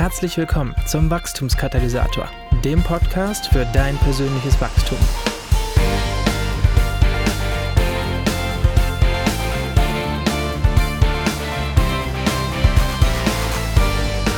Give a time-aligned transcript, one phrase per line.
[0.00, 2.26] Herzlich willkommen zum Wachstumskatalysator,
[2.64, 4.96] dem Podcast für dein persönliches Wachstum.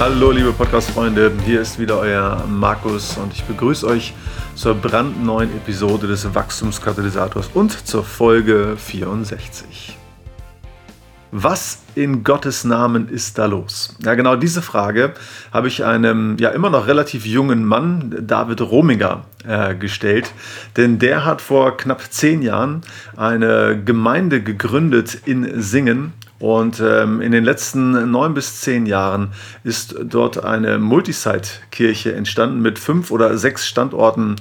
[0.01, 4.15] Hallo liebe Podcast-Freunde, hier ist wieder euer Markus und ich begrüße euch
[4.57, 9.97] zur brandneuen Episode des Wachstumskatalysators und zur Folge 64.
[11.35, 13.97] Was in Gottes Namen ist da los?
[14.05, 15.15] Ja, genau diese Frage
[15.51, 20.31] habe ich einem ja immer noch relativ jungen Mann, David Rominger, äh, gestellt.
[20.77, 22.83] Denn der hat vor knapp zehn Jahren
[23.17, 26.13] eine Gemeinde gegründet in Singen.
[26.39, 29.29] Und ähm, in den letzten neun bis zehn Jahren
[29.65, 34.37] ist dort eine Multisite-Kirche entstanden mit fünf oder sechs Standorten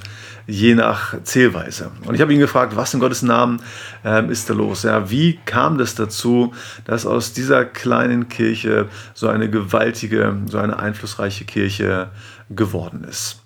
[0.46, 1.90] je nach Zählweise.
[2.06, 3.62] Und ich habe ihn gefragt, was in Gottes Namen
[4.04, 4.82] äh, ist da los?
[4.82, 6.52] Ja, wie kam das dazu,
[6.84, 12.10] dass aus dieser kleinen Kirche so eine gewaltige, so eine einflussreiche Kirche
[12.50, 13.42] geworden ist?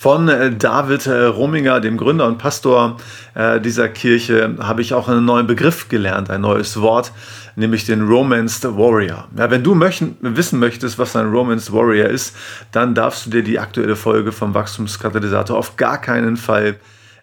[0.00, 2.96] Von äh, David äh, Rominger, dem Gründer und Pastor
[3.34, 7.12] äh, dieser Kirche, habe ich auch einen neuen Begriff gelernt, ein neues Wort,
[7.56, 9.28] nämlich den Romanced Warrior.
[9.36, 12.36] Ja, wenn du möchten, wissen möchtest, was ein Romanced Warrior ist,
[12.72, 16.76] dann darfst du dir die aktuelle Folge vom Wachstumskatalysator auf gar keinen Fall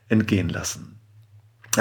[0.10, 0.97] entgehen lassen.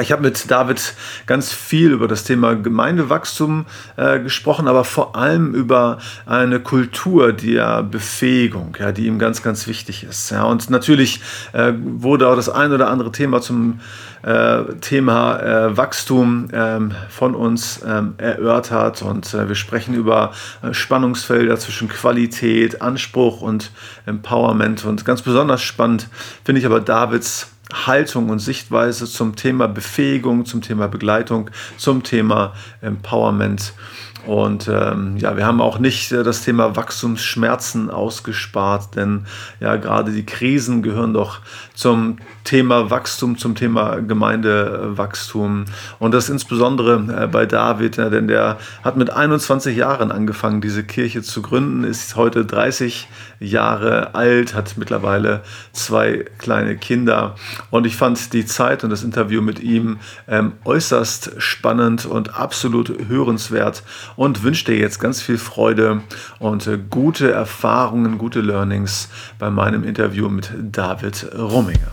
[0.01, 0.95] Ich habe mit David
[1.27, 3.67] ganz viel über das Thema Gemeindewachstum
[3.97, 9.67] äh, gesprochen, aber vor allem über eine Kultur der Befähigung, ja, die ihm ganz, ganz
[9.67, 10.31] wichtig ist.
[10.31, 10.45] Ja.
[10.45, 11.21] Und natürlich
[11.53, 13.81] äh, wurde auch das ein oder andere Thema zum
[14.23, 19.03] äh, Thema äh, Wachstum ähm, von uns ähm, erörtert.
[19.03, 23.71] Und äh, wir sprechen über äh, Spannungsfelder zwischen Qualität, Anspruch und
[24.05, 24.85] Empowerment.
[24.85, 26.09] Und ganz besonders spannend
[26.45, 32.53] finde ich aber Davids Haltung und Sichtweise zum Thema Befähigung, zum Thema Begleitung, zum Thema
[32.81, 33.73] Empowerment.
[34.27, 39.27] Und ähm, ja, wir haben auch nicht äh, das Thema Wachstumsschmerzen ausgespart, denn
[39.61, 41.39] ja, gerade die Krisen gehören doch
[41.77, 45.67] zum Thema Wachstum, zum Thema Gemeindewachstum.
[45.99, 51.23] Und das insbesondere äh, bei David, denn der hat mit 21 Jahren angefangen, diese Kirche
[51.23, 53.09] zu gründen, ist heute 30
[53.39, 55.43] Jahre alt, hat mittlerweile
[55.73, 57.35] zwei kleine Kinder.
[57.71, 62.91] Und ich fand die Zeit und das Interview mit ihm ähm, äußerst spannend und absolut
[63.09, 63.83] hörenswert
[64.17, 66.01] und wünsche dir jetzt ganz viel Freude
[66.39, 71.27] und äh, gute Erfahrungen, gute Learnings bei meinem Interview mit David
[71.67, 71.93] Rumminger.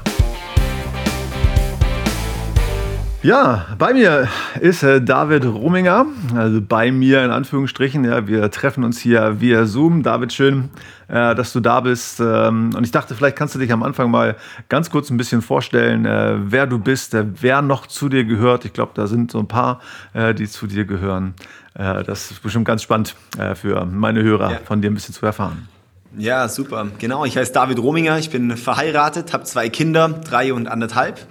[3.24, 4.28] Ja, bei mir
[4.60, 8.04] ist äh, David Rumminger, also bei mir in Anführungsstrichen.
[8.04, 10.04] Ja, wir treffen uns hier via Zoom.
[10.04, 10.70] David, schön,
[11.08, 12.20] äh, dass du da bist.
[12.20, 14.36] Ähm, und ich dachte, vielleicht kannst du dich am Anfang mal
[14.68, 18.66] ganz kurz ein bisschen vorstellen, äh, wer du bist, äh, wer noch zu dir gehört.
[18.66, 19.80] Ich glaube, da sind so ein paar,
[20.12, 21.34] äh, die zu dir gehören.
[21.76, 23.16] Äh, das ist bestimmt ganz spannend
[23.56, 24.60] für meine Hörer, ja.
[24.66, 25.70] von dir ein bisschen zu erfahren.
[26.16, 26.92] Ja, super.
[27.00, 31.26] Genau, ich heiße David Rominger, ich bin verheiratet, habe zwei Kinder, drei und anderthalb.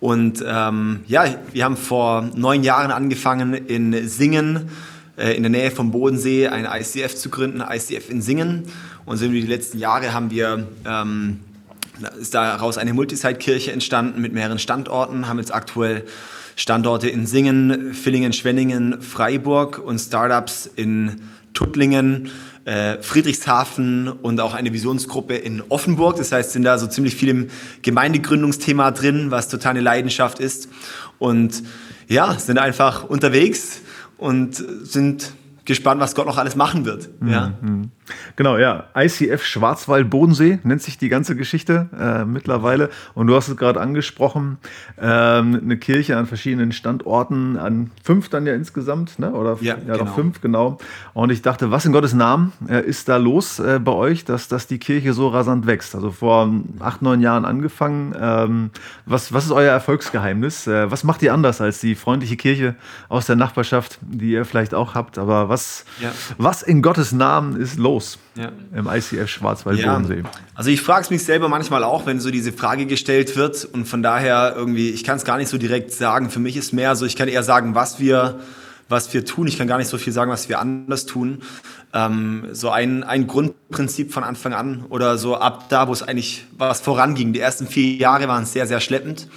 [0.00, 4.70] Und ähm, ja, wir haben vor neun Jahren angefangen in Singen,
[5.16, 8.64] äh, in der Nähe vom Bodensee, ein ICF zu gründen, ICF in Singen.
[9.04, 11.38] Und so die letzten Jahre haben wir, ähm,
[12.20, 16.04] ist daraus eine Multisite-Kirche entstanden mit mehreren Standorten, haben jetzt aktuell
[16.56, 21.20] Standorte in Singen, Villingen, Schwenningen, Freiburg und Startups in
[21.54, 22.30] Tuttlingen,
[22.66, 26.16] äh, Friedrichshafen und auch eine Visionsgruppe in Offenburg.
[26.16, 27.46] Das heißt, sind da so ziemlich viel im
[27.82, 30.68] Gemeindegründungsthema drin, was total eine Leidenschaft ist.
[31.18, 31.62] Und
[32.08, 33.80] ja, sind einfach unterwegs
[34.18, 35.32] und sind
[35.64, 37.08] gespannt, was Gott noch alles machen wird.
[37.20, 37.30] Mhm.
[37.30, 37.52] Ja.
[38.36, 38.84] Genau, ja.
[38.94, 42.90] ICF Schwarzwald-Bodensee nennt sich die ganze Geschichte äh, mittlerweile.
[43.14, 44.58] Und du hast es gerade angesprochen,
[45.00, 49.32] ähm, eine Kirche an verschiedenen Standorten, an fünf dann ja insgesamt, ne?
[49.32, 50.12] oder ja, ja genau.
[50.12, 50.78] fünf, genau.
[51.14, 54.48] Und ich dachte, was in Gottes Namen äh, ist da los äh, bei euch, dass,
[54.48, 55.94] dass die Kirche so rasant wächst?
[55.94, 58.14] Also vor acht, neun Jahren angefangen.
[58.18, 58.70] Ähm,
[59.04, 60.66] was, was ist euer Erfolgsgeheimnis?
[60.66, 62.76] Äh, was macht ihr anders als die freundliche Kirche
[63.08, 65.18] aus der Nachbarschaft, die ihr vielleicht auch habt?
[65.18, 66.12] Aber was, ja.
[66.38, 67.95] was in Gottes Namen ist los?
[67.96, 68.50] Los ja.
[68.74, 70.20] im ICF Schwarzwald-Bodensee?
[70.20, 70.30] Ja.
[70.54, 73.86] Also ich frage es mich selber manchmal auch, wenn so diese Frage gestellt wird und
[73.86, 76.30] von daher irgendwie, ich kann es gar nicht so direkt sagen.
[76.30, 78.40] Für mich ist mehr so, ich kann eher sagen, was wir,
[78.88, 79.46] was wir tun.
[79.46, 81.42] Ich kann gar nicht so viel sagen, was wir anders tun.
[81.92, 86.46] Ähm, so ein, ein Grundprinzip von Anfang an oder so ab da, wo es eigentlich
[86.56, 87.32] was voranging.
[87.32, 89.28] Die ersten vier Jahre waren sehr, sehr schleppend.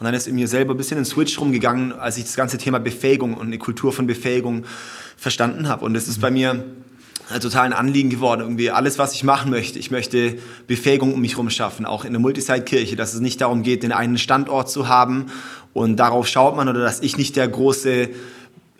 [0.00, 2.56] Und dann ist in mir selber ein bisschen ein Switch rumgegangen, als ich das ganze
[2.56, 4.64] Thema Befähigung und eine Kultur von Befähigung
[5.16, 5.84] verstanden habe.
[5.84, 6.64] Und es ist bei mir
[7.40, 8.40] total ein Anliegen geworden.
[8.40, 9.78] Irgendwie alles, was ich machen möchte.
[9.78, 13.62] Ich möchte Befähigung um mich herum schaffen, auch in der Multisite-Kirche, dass es nicht darum
[13.62, 15.26] geht, den einen Standort zu haben
[15.72, 18.08] und darauf schaut man oder dass ich nicht der große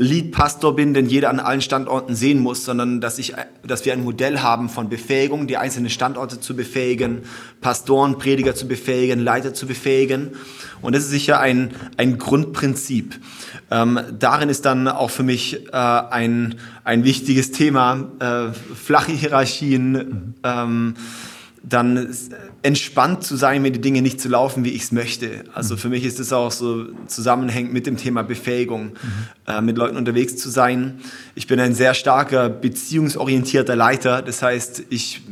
[0.01, 3.35] Lead-Pastor bin, den jeder an allen Standorten sehen muss, sondern dass, ich,
[3.67, 7.23] dass wir ein Modell haben von Befähigung, die einzelnen Standorte zu befähigen,
[7.61, 10.37] Pastoren, Prediger zu befähigen, Leiter zu befähigen.
[10.83, 13.19] Und das ist sicher ein, ein Grundprinzip.
[13.73, 20.35] Ähm, darin ist dann auch für mich äh, ein, ein wichtiges Thema äh, flache Hierarchien,
[20.45, 20.95] ähm,
[21.63, 22.09] dann
[22.63, 25.45] entspannt zu sein, wenn die Dinge nicht so laufen, wie ich es möchte.
[25.55, 28.93] Also für mich ist es auch so zusammenhängend mit dem Thema Befähigung, mhm.
[29.47, 31.01] äh, mit Leuten unterwegs zu sein.
[31.35, 34.23] Ich bin ein sehr starker beziehungsorientierter Leiter.
[34.23, 35.23] Das heißt, ich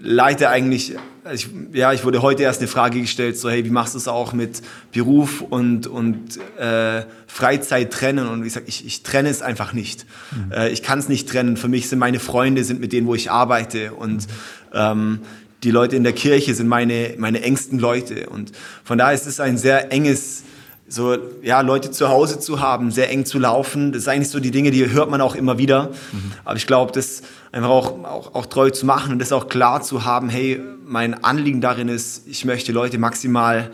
[0.00, 0.94] leite eigentlich,
[1.32, 4.08] ich, ja, ich wurde heute erst eine Frage gestellt, so hey, wie machst du es
[4.08, 4.62] auch mit
[4.92, 8.28] Beruf und, und äh, Freizeit trennen?
[8.28, 10.06] Und ich sage, ich, ich trenne es einfach nicht.
[10.30, 10.52] Mhm.
[10.52, 11.56] Äh, ich kann es nicht trennen.
[11.56, 14.26] Für mich sind meine Freunde, sind mit denen, wo ich arbeite und
[14.72, 15.20] ähm,
[15.62, 18.28] die Leute in der Kirche sind meine, meine engsten Leute.
[18.30, 18.52] Und
[18.84, 20.44] von daher ist es ein sehr enges,
[20.88, 23.92] so, ja, Leute zu Hause zu haben, sehr eng zu laufen.
[23.92, 25.90] Das sind eigentlich so die Dinge, die hört man auch immer wieder.
[26.12, 26.32] Mhm.
[26.44, 27.22] Aber ich glaube, das
[27.52, 31.22] einfach auch, auch, auch treu zu machen und das auch klar zu haben, hey, mein
[31.24, 33.70] Anliegen darin ist, ich möchte Leute maximal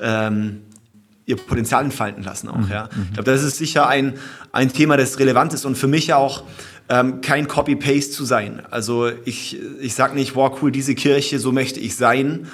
[0.00, 0.62] ähm,
[1.26, 2.56] ihr Potenzial entfalten lassen auch.
[2.56, 2.70] Mhm.
[2.70, 2.88] Ja.
[3.08, 4.14] Ich glaube, das ist sicher ein,
[4.52, 6.44] ein Thema, das relevant ist und für mich auch
[6.88, 8.62] ähm, kein Copy-Paste zu sein.
[8.70, 12.46] Also ich, ich sage nicht, wow, cool, diese Kirche, so möchte ich sein,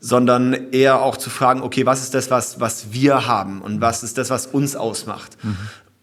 [0.00, 4.02] sondern eher auch zu fragen, okay, was ist das, was, was wir haben und was
[4.02, 5.36] ist das, was uns ausmacht.
[5.42, 5.56] Mhm.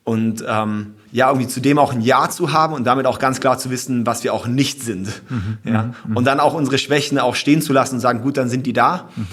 [0.04, 3.39] Und ähm, ja, irgendwie zu dem auch ein Ja zu haben und damit auch ganz
[3.39, 5.07] klar zu wissen, was wir auch nicht sind.
[5.30, 5.57] Mhm.
[5.63, 5.94] Ja?
[6.06, 6.18] Mhm.
[6.18, 8.74] Und dann auch unsere Schwächen auch stehen zu lassen und sagen, gut, dann sind die
[8.74, 9.10] da.
[9.16, 9.27] Mhm.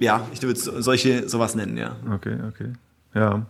[0.00, 1.96] Ja, ich würde solche sowas nennen, ja.
[2.12, 2.72] Okay, okay.
[3.14, 3.46] Ja,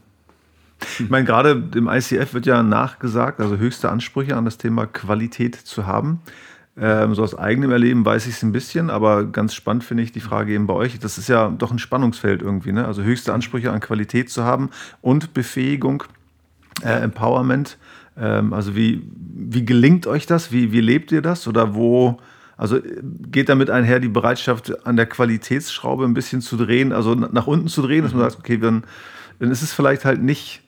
[0.99, 5.57] ich meine, gerade im ICF wird ja nachgesagt, also höchste Ansprüche an das Thema Qualität
[5.57, 6.21] zu haben.
[6.81, 10.13] Ähm, so aus eigenem Erleben weiß ich es ein bisschen, aber ganz spannend finde ich
[10.13, 10.99] die Frage eben bei euch.
[11.01, 12.87] Das ist ja doch ein Spannungsfeld irgendwie, ne?
[12.87, 14.71] Also höchste Ansprüche an Qualität zu haben
[15.01, 16.05] und Befähigung,
[16.83, 17.79] äh, Empowerment.
[18.17, 20.53] Ähm, also wie, wie gelingt euch das?
[20.53, 21.49] Wie, wie lebt ihr das?
[21.49, 22.21] Oder wo,
[22.57, 22.79] also
[23.31, 27.67] geht damit einher die Bereitschaft, an der Qualitätsschraube ein bisschen zu drehen, also nach unten
[27.67, 28.85] zu drehen, dass man sagt, okay, dann,
[29.41, 30.63] dann ist es vielleicht halt nicht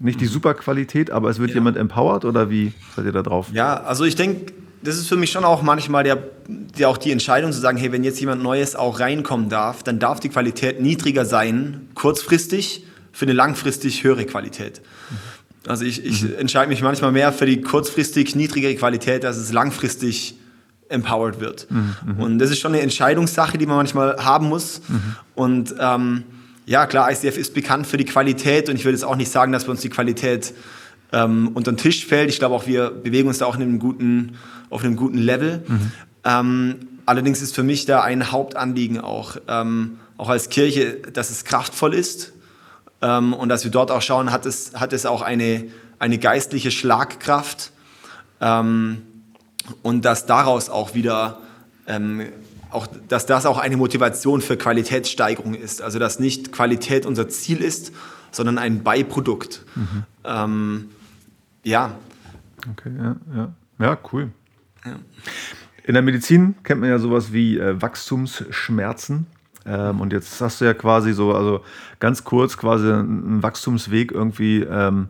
[0.00, 0.30] nicht die mhm.
[0.30, 1.56] Superqualität, aber es wird ja.
[1.56, 3.48] jemand empowered oder wie seid ihr da drauf?
[3.52, 4.52] Ja, also ich denke,
[4.82, 6.18] das ist für mich schon auch manchmal der,
[6.48, 9.98] der auch die Entscheidung zu sagen, hey, wenn jetzt jemand Neues auch reinkommen darf, dann
[9.98, 14.82] darf die Qualität niedriger sein, kurzfristig, für eine langfristig höhere Qualität.
[15.10, 15.16] Mhm.
[15.70, 16.34] Also ich, ich mhm.
[16.34, 20.36] entscheide mich manchmal mehr für die kurzfristig niedrigere Qualität, dass es langfristig
[20.88, 21.70] empowered wird.
[21.70, 21.94] Mhm.
[22.04, 22.20] mhm.
[22.20, 24.82] Und das ist schon eine Entscheidungssache, die man manchmal haben muss.
[24.88, 25.16] Mhm.
[25.34, 26.24] Und ähm,
[26.66, 29.52] ja, klar, ICF ist bekannt für die Qualität und ich würde jetzt auch nicht sagen,
[29.52, 30.54] dass bei uns die Qualität
[31.12, 32.30] ähm, unter den Tisch fällt.
[32.30, 34.36] Ich glaube auch, wir bewegen uns da auch in einem guten,
[34.70, 35.62] auf einem guten Level.
[35.66, 35.92] Mhm.
[36.24, 36.76] Ähm,
[37.06, 41.94] allerdings ist für mich da ein Hauptanliegen auch, ähm, auch als Kirche, dass es kraftvoll
[41.94, 42.32] ist
[43.02, 45.66] ähm, und dass wir dort auch schauen, hat es, hat es auch eine,
[45.98, 47.72] eine geistliche Schlagkraft
[48.40, 49.02] ähm,
[49.82, 51.38] und dass daraus auch wieder
[51.86, 52.22] ähm,
[52.74, 55.82] auch, dass das auch eine Motivation für Qualitätssteigerung ist.
[55.82, 57.92] Also dass nicht Qualität unser Ziel ist,
[58.30, 59.64] sondern ein Beiprodukt.
[59.74, 60.02] Mhm.
[60.24, 60.88] Ähm,
[61.62, 61.92] ja.
[62.72, 63.52] Okay, ja, ja.
[63.78, 64.30] Ja, cool.
[64.84, 64.96] Ja.
[65.84, 69.26] In der Medizin kennt man ja sowas wie äh, Wachstumsschmerzen.
[69.66, 71.62] Ähm, und jetzt hast du ja quasi so, also
[72.00, 75.08] ganz kurz quasi einen Wachstumsweg irgendwie ähm,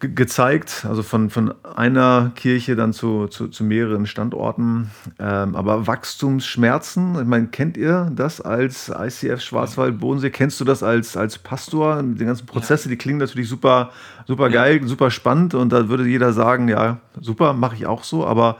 [0.00, 4.90] gezeigt, also von, von einer Kirche dann zu, zu, zu mehreren Standorten.
[5.18, 10.30] Ähm, aber Wachstumsschmerzen, ich meine, kennt ihr das als ICF Schwarzwald Bodensee?
[10.30, 12.02] Kennst du das als, als Pastor?
[12.02, 13.90] Die ganzen Prozesse, die klingen natürlich super,
[14.26, 18.26] super geil, super spannend und da würde jeder sagen, ja, super, mache ich auch so,
[18.26, 18.56] aber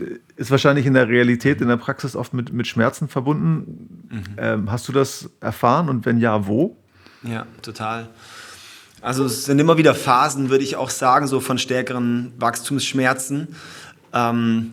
[0.00, 4.08] äh, ist wahrscheinlich in der Realität, in der Praxis oft mit, mit Schmerzen verbunden.
[4.10, 4.24] Mhm.
[4.36, 6.76] Ähm, hast du das erfahren und wenn ja, wo?
[7.22, 8.08] Ja, total.
[9.06, 13.46] Also es sind immer wieder Phasen, würde ich auch sagen, so von stärkeren Wachstumsschmerzen.
[14.12, 14.72] Ähm,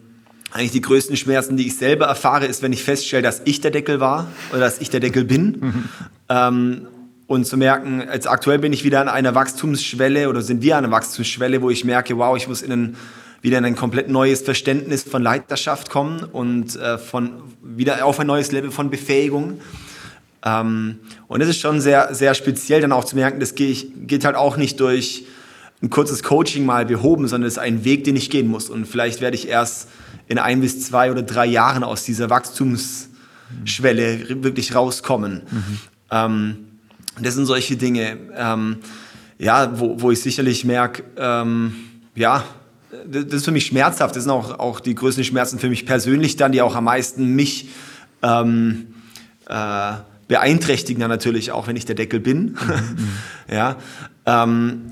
[0.52, 3.70] eigentlich die größten Schmerzen, die ich selber erfahre, ist, wenn ich feststelle, dass ich der
[3.70, 5.46] Deckel war oder dass ich der Deckel bin.
[5.62, 5.90] Mhm.
[6.30, 6.88] Ähm,
[7.28, 10.86] und zu merken, jetzt aktuell bin ich wieder an einer Wachstumsschwelle oder sind wir an
[10.86, 12.96] einer Wachstumsschwelle, wo ich merke, wow, ich muss in ein,
[13.44, 18.26] wieder in ein komplett neues Verständnis von Leiterschaft kommen und äh, von, wieder auf ein
[18.26, 19.60] neues Level von Befähigung.
[20.44, 24.36] Ähm, und es ist schon sehr, sehr speziell dann auch zu merken, das geht, halt
[24.36, 25.26] auch nicht durch
[25.82, 28.70] ein kurzes Coaching mal behoben, sondern es ist ein Weg, den ich gehen muss.
[28.70, 29.90] Und vielleicht werde ich erst
[30.28, 35.44] in ein bis zwei oder drei Jahren aus dieser Wachstumsschwelle wirklich rauskommen.
[35.50, 35.80] Mhm.
[36.12, 36.58] Ähm,
[37.22, 38.78] das sind solche Dinge, ähm,
[39.38, 41.76] ja, wo, wo ich sicherlich merke, ähm,
[42.16, 42.44] ja,
[43.06, 44.16] das ist für mich schmerzhaft.
[44.16, 47.36] Das sind auch, auch die größten Schmerzen für mich persönlich dann, die auch am meisten
[47.36, 47.70] mich
[48.22, 48.88] ähm,
[49.48, 49.94] äh,
[50.34, 52.58] beeinträchtigen dann natürlich auch, wenn ich der Deckel bin.
[52.74, 53.08] Mhm.
[53.52, 53.76] ja,
[54.26, 54.90] ähm,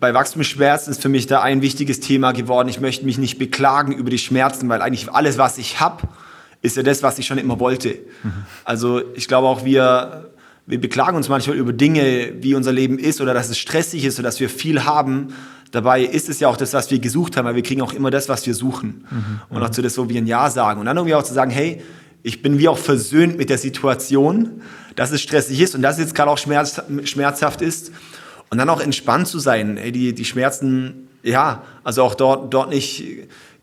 [0.00, 2.68] bei Wachstumsschmerzen ist für mich da ein wichtiges Thema geworden.
[2.68, 6.08] Ich möchte mich nicht beklagen über die Schmerzen, weil eigentlich alles, was ich habe,
[6.62, 7.98] ist ja das, was ich schon immer wollte.
[8.22, 8.32] Mhm.
[8.64, 10.30] Also ich glaube auch, wir,
[10.64, 14.18] wir beklagen uns manchmal über Dinge, wie unser Leben ist oder dass es stressig ist
[14.18, 15.34] oder dass wir viel haben.
[15.70, 18.10] Dabei ist es ja auch das, was wir gesucht haben, weil wir kriegen auch immer
[18.10, 19.04] das, was wir suchen.
[19.10, 19.40] Mhm.
[19.50, 20.80] Und auch zu das, wo wir ein Ja sagen.
[20.80, 21.82] Und dann irgendwie auch zu sagen, hey,
[22.22, 24.62] ich bin wie auch versöhnt mit der Situation,
[24.94, 27.92] dass es stressig ist und dass es jetzt gerade auch schmerz, schmerzhaft ist.
[28.50, 33.04] Und dann auch entspannt zu sein, die, die Schmerzen, ja, also auch dort, dort nicht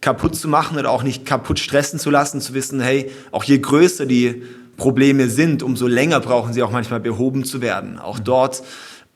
[0.01, 3.60] kaputt zu machen oder auch nicht kaputt stressen zu lassen, zu wissen, hey, auch je
[3.60, 4.44] größer die
[4.78, 8.00] Probleme sind, umso länger brauchen sie auch manchmal behoben zu werden.
[8.00, 8.24] Auch mhm.
[8.24, 8.63] dort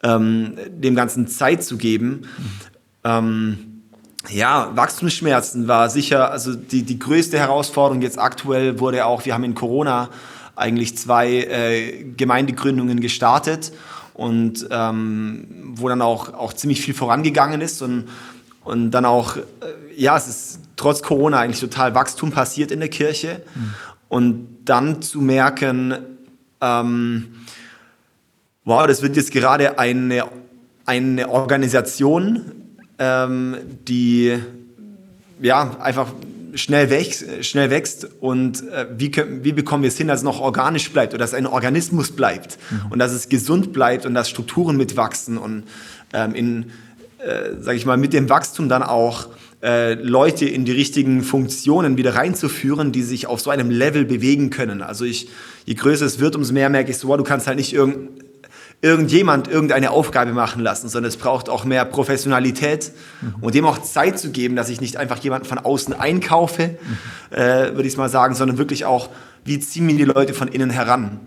[0.03, 2.21] ähm, dem Ganzen Zeit zu geben.
[2.37, 2.59] Mhm.
[3.05, 3.72] Ähm,
[4.29, 9.43] ja, Wachstumsschmerzen war sicher, also die, die größte Herausforderung jetzt aktuell wurde auch, wir haben
[9.43, 10.09] in Corona
[10.55, 13.73] eigentlich zwei äh, Gemeindegründungen gestartet
[14.13, 18.07] und ähm, wo dann auch, auch ziemlich viel vorangegangen ist und,
[18.63, 19.41] und dann auch, äh,
[19.95, 23.73] ja, es ist trotz Corona eigentlich total Wachstum passiert in der Kirche mhm.
[24.09, 25.95] und dann zu merken,
[26.61, 27.45] ähm,
[28.63, 30.25] wow, das wird jetzt gerade eine,
[30.85, 32.62] eine Organisation,
[32.99, 33.57] ähm,
[33.87, 34.37] die
[35.41, 36.13] ja einfach
[36.55, 40.23] schnell wächst, schnell wächst und äh, wie, können, wie bekommen wir es hin, dass es
[40.23, 42.91] noch organisch bleibt oder dass ein Organismus bleibt mhm.
[42.91, 45.63] und dass es gesund bleibt und dass Strukturen mitwachsen und
[46.13, 46.71] ähm, in,
[47.19, 49.29] äh, sage ich mal, mit dem Wachstum dann auch
[49.63, 54.49] äh, Leute in die richtigen Funktionen wieder reinzuführen, die sich auf so einem Level bewegen
[54.49, 54.81] können.
[54.81, 55.29] Also ich,
[55.65, 58.09] je größer es wird, umso mehr merke ich so, wow, du kannst halt nicht irgendein
[58.83, 63.35] irgendjemand irgendeine Aufgabe machen lassen, sondern es braucht auch mehr Professionalität mhm.
[63.39, 67.35] und dem auch Zeit zu geben, dass ich nicht einfach jemanden von außen einkaufe, mhm.
[67.35, 69.09] äh, würde ich mal sagen, sondern wirklich auch,
[69.45, 71.21] wie ziehen mir die Leute von innen heran.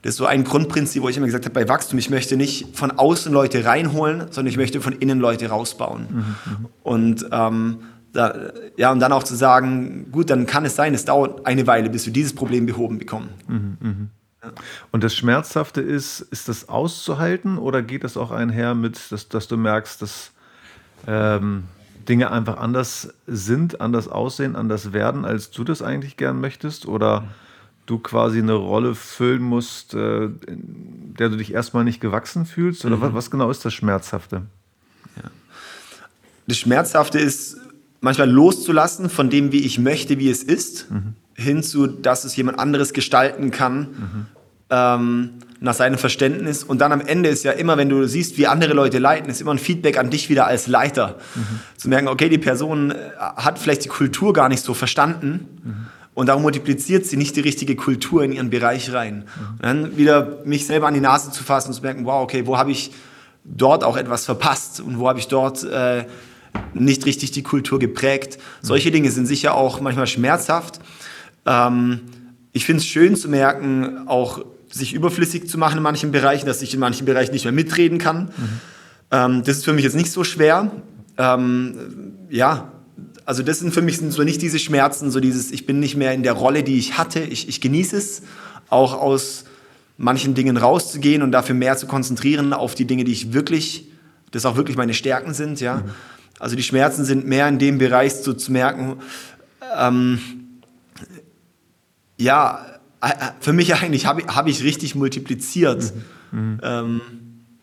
[0.00, 2.76] Das ist so ein Grundprinzip, wo ich immer gesagt habe, bei Wachstum, ich möchte nicht
[2.76, 6.06] von außen Leute reinholen, sondern ich möchte von innen Leute rausbauen.
[6.10, 6.16] Mhm.
[6.18, 6.68] mhm.
[6.82, 7.78] Und ähm,
[8.14, 11.66] da, ja, und dann auch zu sagen, gut, dann kann es sein, es dauert eine
[11.66, 13.28] Weile, bis wir dieses Problem behoben bekommen.
[14.42, 14.50] Mhm.
[14.90, 19.48] Und das Schmerzhafte ist, ist das auszuhalten oder geht das auch einher mit, dass, dass
[19.48, 20.32] du merkst, dass
[21.06, 21.64] ähm,
[22.08, 26.86] Dinge einfach anders sind, anders aussehen, anders werden, als du das eigentlich gern möchtest?
[26.86, 27.24] Oder
[27.86, 32.84] du quasi eine Rolle füllen musst, äh, der du dich erstmal nicht gewachsen fühlst?
[32.84, 33.02] Oder mhm.
[33.02, 34.42] was, was, genau ist das Schmerzhafte?
[35.16, 35.30] Ja.
[36.48, 37.56] Das Schmerzhafte ist
[38.00, 40.90] manchmal loszulassen von dem, wie ich möchte, wie es ist.
[40.90, 43.78] Mhm hinzu, dass es jemand anderes gestalten kann.
[43.80, 44.26] Mhm.
[44.70, 45.30] Ähm,
[45.62, 46.64] nach seinem Verständnis.
[46.64, 49.40] Und dann am Ende ist ja immer, wenn du siehst, wie andere Leute leiten, ist
[49.40, 51.18] immer ein Feedback an dich wieder als Leiter.
[51.36, 51.60] Mhm.
[51.76, 55.46] Zu merken, okay, die Person äh, hat vielleicht die Kultur gar nicht so verstanden.
[55.62, 55.86] Mhm.
[56.14, 59.24] Und darum multipliziert sie nicht die richtige Kultur in ihren Bereich rein.
[59.24, 59.58] Mhm.
[59.62, 62.58] Dann wieder mich selber an die Nase zu fassen und zu merken, wow, okay, wo
[62.58, 62.92] habe ich
[63.44, 66.04] dort auch etwas verpasst und wo habe ich dort äh,
[66.74, 68.38] nicht richtig die Kultur geprägt.
[68.60, 70.80] Solche Dinge sind sicher auch manchmal schmerzhaft.
[71.46, 72.00] Ähm,
[72.52, 76.62] ich finde es schön zu merken, auch sich überflüssig zu machen in manchen Bereichen, dass
[76.62, 78.24] ich in manchen Bereichen nicht mehr mitreden kann.
[78.24, 78.60] Mhm.
[79.10, 80.70] Ähm, das ist für mich jetzt nicht so schwer.
[81.18, 81.74] Ähm,
[82.30, 82.72] ja,
[83.24, 85.96] also das sind für mich sind so nicht diese Schmerzen, so dieses, ich bin nicht
[85.96, 87.20] mehr in der Rolle, die ich hatte.
[87.20, 88.22] Ich, ich genieße es,
[88.68, 89.44] auch aus
[89.98, 93.88] manchen Dingen rauszugehen und dafür mehr zu konzentrieren auf die Dinge, die ich wirklich,
[94.30, 95.60] das auch wirklich meine Stärken sind.
[95.60, 95.90] Ja, mhm.
[96.38, 98.96] also die Schmerzen sind mehr in dem Bereich so zu merken.
[99.78, 100.18] Ähm,
[102.16, 102.64] ja,
[103.02, 105.92] äh, äh, für mich eigentlich habe hab ich richtig multipliziert.
[106.30, 106.60] Mhm.
[106.62, 107.00] Ähm,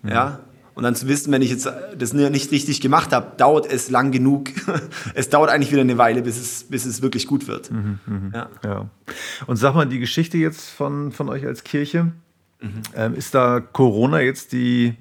[0.02, 0.10] mhm.
[0.10, 0.40] Ja.
[0.76, 4.12] Und dann zu wissen, wenn ich jetzt das nicht richtig gemacht habe, dauert es lang
[4.12, 4.52] genug.
[5.14, 7.70] es dauert eigentlich wieder eine Weile, bis es, bis es wirklich gut wird.
[7.70, 8.32] Mhm, mh.
[8.34, 8.50] ja.
[8.64, 8.90] ja.
[9.46, 12.14] Und sag mal, die Geschichte jetzt von, von euch als Kirche,
[12.62, 12.82] mhm.
[12.96, 14.96] ähm, ist da Corona jetzt die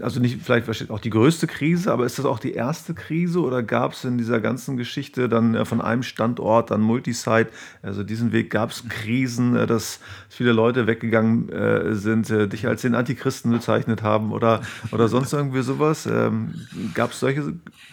[0.00, 3.62] also nicht vielleicht auch die größte Krise, aber ist das auch die erste Krise oder
[3.62, 7.48] gab es in dieser ganzen Geschichte dann äh, von einem Standort an Multisite,
[7.82, 12.82] also diesen Weg gab es Krisen, äh, dass viele Leute weggegangen äh, sind, dich als
[12.82, 16.06] den Antichristen bezeichnet haben oder, oder sonst irgendwie sowas?
[16.06, 16.54] Ähm,
[16.94, 17.52] gab es solche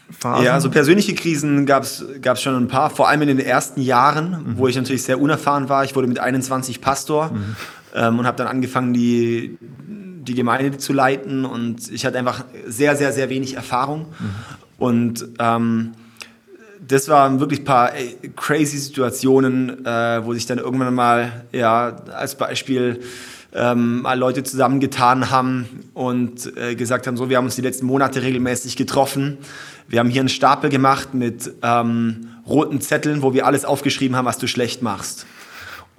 [0.10, 0.46] Phasen?
[0.46, 2.06] Ja, also persönliche Krisen gab es
[2.42, 4.58] schon ein paar, vor allem in den ersten Jahren, mhm.
[4.58, 5.84] wo ich natürlich sehr unerfahren war.
[5.84, 7.56] Ich wurde mit 21 Pastor mhm.
[7.94, 9.58] ähm, und habe dann angefangen, die
[10.30, 14.02] die Gemeinde zu leiten und ich hatte einfach sehr, sehr, sehr wenig Erfahrung.
[14.20, 14.30] Mhm.
[14.78, 15.92] Und ähm,
[16.88, 21.98] das waren wirklich ein paar ey, crazy Situationen, äh, wo sich dann irgendwann mal, ja,
[22.14, 23.02] als Beispiel,
[23.54, 27.88] ähm, mal Leute zusammengetan haben und äh, gesagt haben, so, wir haben uns die letzten
[27.88, 29.40] Monate regelmäßig getroffen.
[29.88, 34.26] Wir haben hier einen Stapel gemacht mit ähm, roten Zetteln, wo wir alles aufgeschrieben haben,
[34.26, 35.26] was du schlecht machst.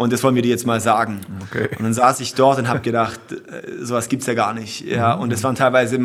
[0.01, 1.21] Und das wollen wir dir jetzt mal sagen.
[1.43, 1.69] Okay.
[1.77, 4.81] Und dann saß ich dort und habe gedacht, äh, sowas gibt's ja gar nicht.
[4.87, 6.01] Ja, und es waren teilweise,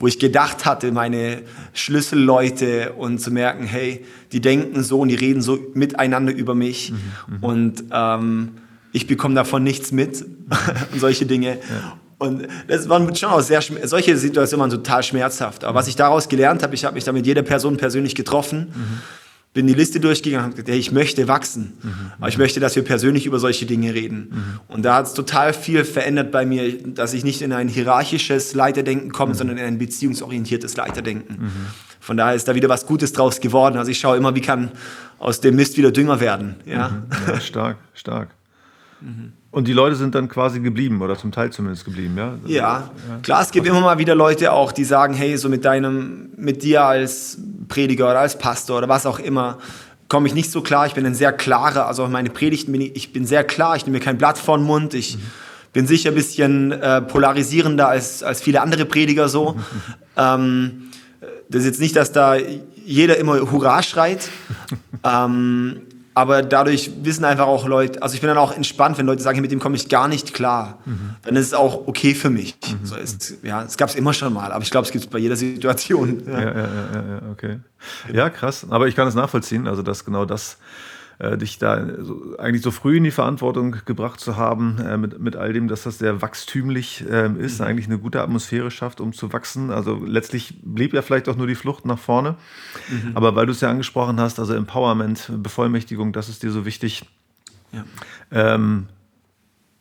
[0.00, 5.14] wo ich gedacht hatte, meine Schlüsselleute und zu merken, hey, die denken so und die
[5.14, 8.48] reden so miteinander über mich mhm, und ähm,
[8.90, 10.22] ich bekomme davon nichts mit
[10.92, 11.50] und solche Dinge.
[11.50, 11.98] Ja.
[12.18, 15.62] Und das waren schon auch sehr, solche Situationen waren total schmerzhaft.
[15.62, 18.72] Aber was ich daraus gelernt habe, ich habe mich da mit jeder Person persönlich getroffen.
[18.74, 19.00] Mhm
[19.52, 21.72] bin die Liste durchgegangen und gesagt, hey, ich möchte wachsen.
[21.82, 22.12] Mhm.
[22.18, 24.28] Aber ich möchte, dass wir persönlich über solche Dinge reden.
[24.30, 24.60] Mhm.
[24.68, 28.54] Und da hat es total viel verändert bei mir, dass ich nicht in ein hierarchisches
[28.54, 29.38] Leiterdenken komme, mhm.
[29.38, 31.44] sondern in ein beziehungsorientiertes Leiterdenken.
[31.44, 31.50] Mhm.
[31.98, 33.76] Von daher ist da wieder was Gutes draus geworden.
[33.76, 34.70] Also ich schaue immer, wie kann
[35.18, 36.54] aus dem Mist wieder Dünger werden.
[36.64, 37.04] Ja, mhm.
[37.26, 38.30] ja stark, stark.
[39.52, 42.38] Und die Leute sind dann quasi geblieben oder zum Teil zumindest geblieben, ja?
[42.46, 42.90] Ja,
[43.22, 46.62] klar, es gibt immer mal wieder Leute auch, die sagen, hey, so mit deinem, mit
[46.62, 49.58] dir als Prediger oder als Pastor oder was auch immer,
[50.08, 50.86] komme ich nicht so klar.
[50.86, 53.86] Ich bin ein sehr klarer, also meine Predigten bin ich, ich bin sehr klar, ich
[53.86, 55.22] nehme mir kein Blatt vor den Mund, ich mhm.
[55.72, 59.56] bin sicher ein bisschen äh, polarisierender als, als viele andere Prediger so.
[60.16, 60.90] Ähm,
[61.48, 62.34] das ist jetzt nicht, dass da
[62.84, 64.28] jeder immer Hurra schreit.
[65.04, 65.80] ähm,
[66.20, 69.40] aber dadurch wissen einfach auch Leute, also ich bin dann auch entspannt, wenn Leute sagen,
[69.40, 70.78] mit dem komme ich gar nicht klar.
[70.84, 71.16] Mhm.
[71.22, 72.56] Dann ist es auch okay für mich.
[72.68, 72.84] Mhm.
[72.84, 75.10] So ist, ja, es gab es immer schon mal, aber ich glaube, es gibt es
[75.10, 76.22] bei jeder Situation.
[76.26, 76.32] Ja.
[76.32, 77.60] Ja, ja, ja, ja, okay.
[78.12, 78.66] Ja, krass.
[78.68, 80.58] Aber ich kann es nachvollziehen, also dass genau das
[81.20, 85.20] äh, dich da so, eigentlich so früh in die Verantwortung gebracht zu haben, äh, mit,
[85.20, 87.66] mit all dem, dass das sehr wachstümlich äh, ist, mhm.
[87.66, 89.70] eigentlich eine gute Atmosphäre schafft, um zu wachsen.
[89.70, 92.36] Also letztlich blieb ja vielleicht auch nur die Flucht nach vorne.
[92.88, 93.12] Mhm.
[93.14, 97.04] Aber weil du es ja angesprochen hast, also Empowerment, Bevollmächtigung, das ist dir so wichtig.
[97.72, 97.84] Ja.
[98.32, 98.86] Ähm,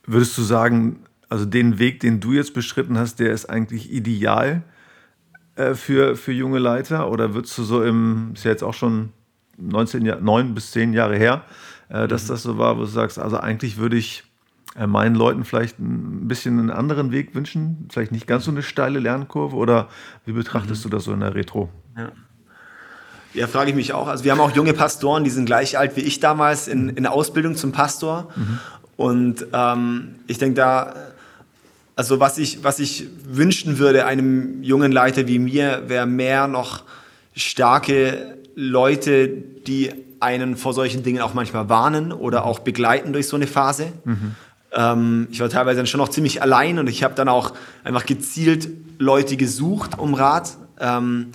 [0.06, 4.64] würdest du sagen, also den Weg, den du jetzt beschritten hast, der ist eigentlich ideal
[5.56, 7.10] äh, für, für junge Leiter?
[7.10, 9.14] Oder würdest du so im, ist ja jetzt auch schon
[9.60, 11.44] 19 Jahr, 9 bis 10 Jahre her,
[11.90, 12.28] äh, dass mhm.
[12.30, 14.24] das so war, wo du sagst, also eigentlich würde ich
[14.76, 18.64] äh, meinen Leuten vielleicht ein bisschen einen anderen Weg wünschen, vielleicht nicht ganz so eine
[18.64, 19.90] steile Lernkurve oder
[20.26, 20.90] wie betrachtest mhm.
[20.90, 21.70] du das so in der Retro?
[21.98, 22.12] Ja.
[23.34, 24.08] Ja, frage ich mich auch.
[24.08, 27.04] Also wir haben auch junge Pastoren, die sind gleich alt wie ich damals in, in
[27.04, 28.30] der Ausbildung zum Pastor.
[28.36, 28.60] Mhm.
[28.98, 30.94] Und ähm, ich denke da,
[31.96, 36.84] also was ich, was ich wünschen würde einem jungen Leiter wie mir, wäre mehr noch
[37.36, 43.36] starke Leute, die einen vor solchen Dingen auch manchmal warnen oder auch begleiten durch so
[43.36, 43.94] eine Phase.
[44.04, 44.36] Mhm.
[44.72, 48.06] Ähm, ich war teilweise dann schon noch ziemlich allein und ich habe dann auch einfach
[48.06, 50.58] gezielt Leute gesucht um Rat.
[50.80, 51.30] Ähm,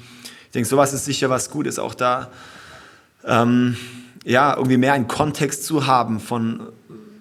[0.46, 2.31] ich denke, sowas ist sicher was Gutes, auch da
[3.27, 3.77] ähm,
[4.24, 6.61] ja, irgendwie mehr einen Kontext zu haben von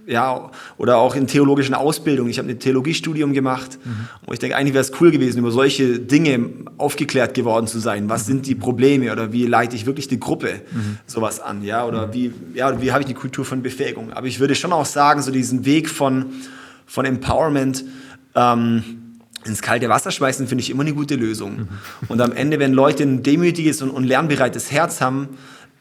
[0.06, 2.30] ja, oder auch in theologischen Ausbildungen.
[2.30, 4.08] Ich habe ein Theologiestudium gemacht mhm.
[4.26, 8.10] und ich denke, eigentlich wäre es cool gewesen, über solche Dinge aufgeklärt geworden zu sein.
[8.10, 8.32] Was mhm.
[8.32, 10.98] sind die Probleme oder wie leite ich wirklich die Gruppe mhm.
[11.06, 12.14] sowas an, ja, oder mhm.
[12.14, 14.12] wie, ja, wie habe ich die Kultur von Befähigung.
[14.14, 16.26] Aber ich würde schon auch sagen, so diesen Weg von,
[16.86, 17.86] von Empowerment,
[18.36, 18.84] ähm,
[19.46, 21.58] ins kalte Wasser schmeißen, finde ich immer eine gute Lösung.
[21.58, 21.68] Mhm.
[22.08, 25.30] Und am Ende, wenn Leute ein demütiges und, und lernbereites Herz haben,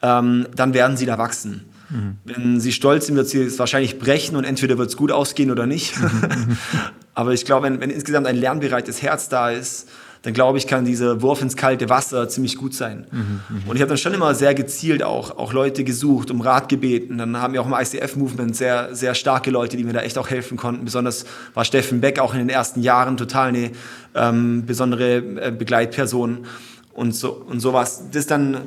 [0.02, 1.64] ähm, dann werden sie da wachsen.
[1.92, 2.16] Mhm.
[2.24, 5.50] Wenn sie stolz sind, wird sie es wahrscheinlich brechen und entweder wird es gut ausgehen
[5.50, 6.00] oder nicht.
[6.00, 6.56] Mhm.
[7.14, 9.88] Aber ich glaube, wenn, wenn insgesamt ein lernbereites Herz da ist,
[10.22, 13.06] dann glaube ich, kann dieser Wurf ins kalte Wasser ziemlich gut sein.
[13.10, 13.62] Mhm, mh.
[13.66, 17.18] Und ich habe dann schon immer sehr gezielt auch, auch Leute gesucht, um Rat gebeten.
[17.18, 20.30] Dann haben wir auch im ICF-Movement sehr, sehr starke Leute, die mir da echt auch
[20.30, 20.84] helfen konnten.
[20.84, 23.72] Besonders war Steffen Beck auch in den ersten Jahren total eine
[24.14, 26.46] ähm, besondere äh, Begleitperson.
[26.94, 28.58] Und, so, und sowas, das dann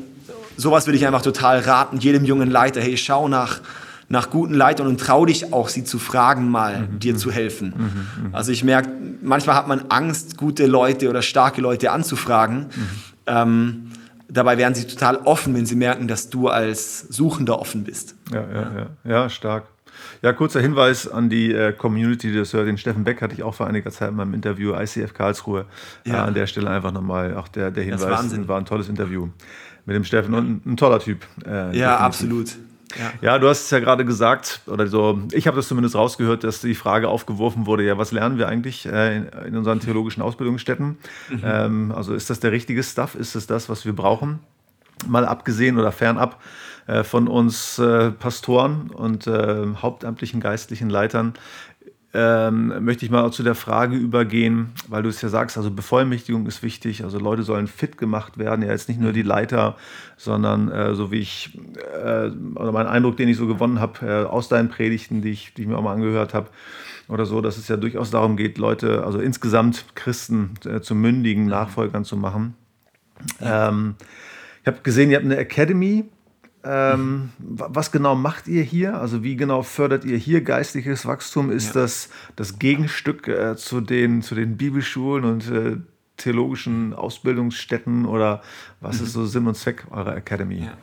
[0.57, 3.61] sowas würde ich einfach total raten, jedem jungen Leiter, hey, schau nach,
[4.09, 6.99] nach guten Leitern und trau dich auch, sie zu fragen, mal mhm.
[6.99, 7.73] dir zu helfen.
[7.75, 8.27] Mhm.
[8.27, 8.35] Mhm.
[8.35, 8.89] Also ich merke,
[9.21, 12.59] manchmal hat man Angst, gute Leute oder starke Leute anzufragen.
[12.59, 12.89] Mhm.
[13.27, 13.91] Ähm,
[14.27, 18.15] dabei wären sie total offen, wenn sie merken, dass du als Suchender offen bist.
[18.31, 19.65] Ja, ja, ja, ja stark.
[20.21, 22.67] Ja, kurzer Hinweis an die äh, Community, das hört.
[22.67, 25.65] Den Steffen Beck hatte ich auch vor einiger Zeit in meinem Interview ICF Karlsruhe.
[26.05, 26.15] Ja.
[26.15, 28.01] Äh, an der Stelle einfach nochmal auch der, der Hinweis.
[28.01, 29.29] Das war ein tolles Interview
[29.85, 31.25] mit dem Steffen und ein, ein toller Typ.
[31.45, 31.99] Äh, ja, definitiv.
[31.99, 32.55] absolut.
[32.97, 33.11] Ja.
[33.21, 33.39] ja.
[33.39, 36.75] du hast es ja gerade gesagt, oder so, ich habe das zumindest rausgehört, dass die
[36.75, 40.97] Frage aufgeworfen wurde, ja, was lernen wir eigentlich äh, in, in, unseren theologischen Ausbildungsstätten?
[41.29, 41.41] Mhm.
[41.43, 43.15] Ähm, also ist das der richtige Stuff?
[43.15, 44.39] Ist es das, was wir brauchen?
[45.07, 46.41] Mal abgesehen oder fernab
[46.87, 51.33] äh, von uns äh, Pastoren und äh, hauptamtlichen geistlichen Leitern
[52.15, 56.47] ähm, möchte ich mal zu der Frage übergehen, weil du es ja sagst, also Bevollmächtigung
[56.47, 59.75] ist wichtig, also Leute sollen fit gemacht werden, ja jetzt nicht nur die Leiter,
[60.15, 61.59] sondern äh, so wie ich,
[61.93, 65.53] äh, oder mein Eindruck, den ich so gewonnen habe äh, aus deinen Predigten, die ich,
[65.55, 66.47] die ich mir auch mal angehört habe,
[67.09, 71.45] oder so, dass es ja durchaus darum geht, Leute, also insgesamt Christen äh, zu mündigen
[71.47, 72.55] Nachfolgern zu machen.
[73.41, 73.95] Ähm,
[74.61, 76.05] ich habe gesehen, ihr habt eine Academy
[76.65, 78.99] Ähm, was genau macht ihr hier?
[78.99, 81.51] Also wie genau fördert ihr hier geistliches Wachstum?
[81.51, 81.81] Ist ja.
[81.81, 85.77] das das Gegenstück äh, zu, den, zu den Bibelschulen und äh,
[86.17, 88.41] theologischen Ausbildungsstätten oder
[88.81, 89.21] was ist mhm.
[89.21, 90.61] so Sinn und Zweck eurer Academy?
[90.61, 90.73] Ja,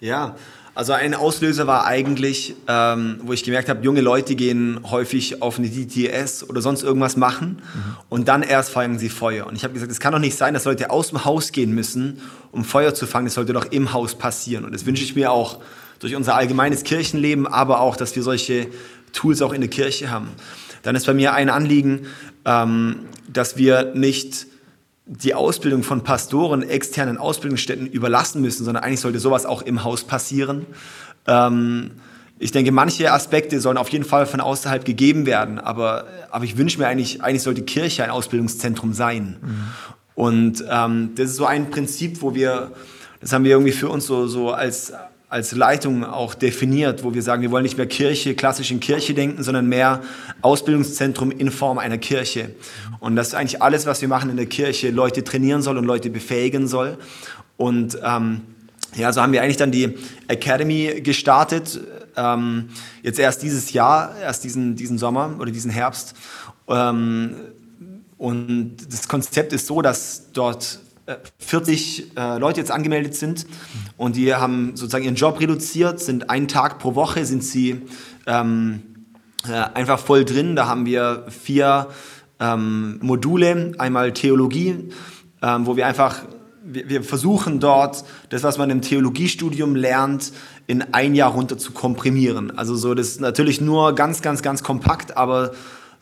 [0.00, 0.36] ja
[0.80, 5.58] also ein Auslöser war eigentlich, ähm, wo ich gemerkt habe, junge Leute gehen häufig auf
[5.58, 7.96] eine DTS oder sonst irgendwas machen mhm.
[8.08, 9.46] und dann erst fangen sie Feuer.
[9.46, 11.74] Und ich habe gesagt, es kann doch nicht sein, dass Leute aus dem Haus gehen
[11.74, 13.26] müssen, um Feuer zu fangen.
[13.26, 14.64] Das sollte doch im Haus passieren.
[14.64, 15.58] Und das wünsche ich mir auch
[15.98, 18.68] durch unser allgemeines Kirchenleben, aber auch, dass wir solche
[19.12, 20.28] Tools auch in der Kirche haben.
[20.82, 22.06] Dann ist bei mir ein Anliegen,
[22.46, 24.46] ähm, dass wir nicht
[25.10, 30.04] die Ausbildung von Pastoren externen Ausbildungsstätten überlassen müssen, sondern eigentlich sollte sowas auch im Haus
[30.04, 30.66] passieren.
[31.26, 31.90] Ähm,
[32.38, 36.56] ich denke, manche Aspekte sollen auf jeden Fall von außerhalb gegeben werden, aber, aber ich
[36.56, 39.36] wünsche mir eigentlich, eigentlich sollte Kirche ein Ausbildungszentrum sein.
[39.42, 39.64] Mhm.
[40.14, 42.70] Und ähm, das ist so ein Prinzip, wo wir,
[43.20, 44.92] das haben wir irgendwie für uns so, so als,
[45.30, 49.14] als Leitung auch definiert, wo wir sagen, wir wollen nicht mehr Kirche, klassisch in Kirche
[49.14, 50.02] denken, sondern mehr
[50.42, 52.50] Ausbildungszentrum in Form einer Kirche.
[52.98, 55.84] Und das ist eigentlich alles, was wir machen in der Kirche, Leute trainieren soll und
[55.84, 56.98] Leute befähigen soll.
[57.56, 58.40] Und ähm,
[58.96, 59.94] ja, so haben wir eigentlich dann die
[60.26, 61.80] Academy gestartet,
[62.16, 62.70] ähm,
[63.04, 66.14] jetzt erst dieses Jahr, erst diesen, diesen Sommer oder diesen Herbst.
[66.66, 67.36] Ähm,
[68.18, 70.80] und das Konzept ist so, dass dort
[71.38, 73.46] 40 äh, Leute jetzt angemeldet sind
[73.96, 77.82] und die haben sozusagen ihren Job reduziert, sind einen Tag pro Woche, sind sie
[78.26, 78.82] ähm,
[79.48, 80.56] äh, einfach voll drin.
[80.56, 81.88] Da haben wir vier
[82.38, 84.90] ähm, Module, einmal Theologie,
[85.42, 86.22] ähm, wo wir einfach,
[86.64, 90.32] wir, wir, versuchen dort das, was man im Theologiestudium lernt,
[90.66, 92.56] in ein Jahr runter zu komprimieren.
[92.56, 95.52] Also so, das ist natürlich nur ganz, ganz, ganz kompakt, aber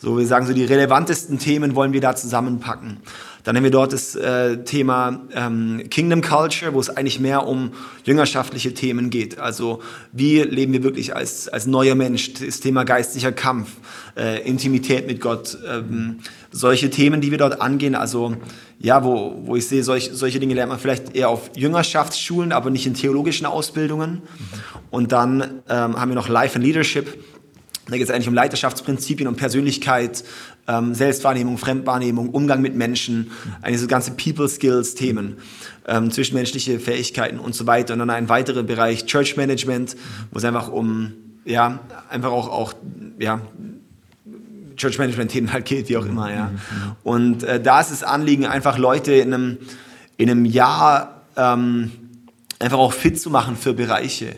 [0.01, 2.99] so, wir sagen so, die relevantesten Themen wollen wir da zusammenpacken.
[3.43, 7.73] Dann haben wir dort das äh, Thema ähm, Kingdom Culture, wo es eigentlich mehr um
[8.05, 9.39] jüngerschaftliche Themen geht.
[9.39, 9.81] Also
[10.13, 12.35] wie leben wir wirklich als, als neuer Mensch?
[12.35, 13.71] Das Thema geistlicher Kampf,
[14.17, 16.19] äh, Intimität mit Gott, ähm,
[16.53, 17.95] solche Themen, die wir dort angehen.
[17.97, 18.37] Also
[18.79, 22.71] ja, wo, wo ich sehe, solch, solche Dinge lernt man vielleicht eher auf Jüngerschaftsschulen, aber
[22.71, 24.11] nicht in theologischen Ausbildungen.
[24.11, 24.21] Mhm.
[24.91, 27.19] Und dann ähm, haben wir noch Life and Leadership
[27.89, 30.23] da geht es eigentlich um Leiterschaftsprinzipien, um Persönlichkeit,
[30.67, 33.31] ähm, Selbstwahrnehmung, Fremdwahrnehmung, Umgang mit Menschen,
[33.63, 35.39] eigentlich so ganze People Skills Themen,
[35.87, 37.95] ähm, zwischenmenschliche Fähigkeiten und so weiter.
[37.95, 39.97] Und dann ein weiterer Bereich Church Management,
[40.31, 42.75] wo es einfach um, ja, einfach auch, auch
[43.19, 43.41] ja,
[44.77, 46.51] Church Management Themen halt geht, wie auch immer, ja.
[47.03, 49.59] Und äh, da ist das Anliegen, einfach Leute in einem,
[50.19, 51.91] in einem Jahr ähm,
[52.59, 54.37] einfach auch fit zu machen für Bereiche.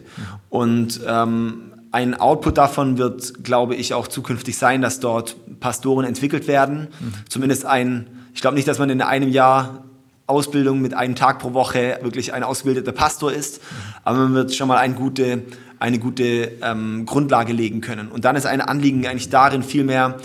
[0.49, 6.47] Und ähm, ein Output davon wird, glaube ich, auch zukünftig sein, dass dort Pastoren entwickelt
[6.47, 6.89] werden.
[7.01, 7.13] Mhm.
[7.29, 9.85] Zumindest ein, ich glaube nicht, dass man in einem Jahr
[10.27, 13.61] Ausbildung mit einem Tag pro Woche wirklich ein ausgebildeter Pastor ist,
[14.05, 15.43] aber man wird schon mal eine gute,
[15.81, 18.09] eine gute ähm, Grundlage legen können.
[18.09, 20.19] Und dann ist ein Anliegen eigentlich darin, viel mehr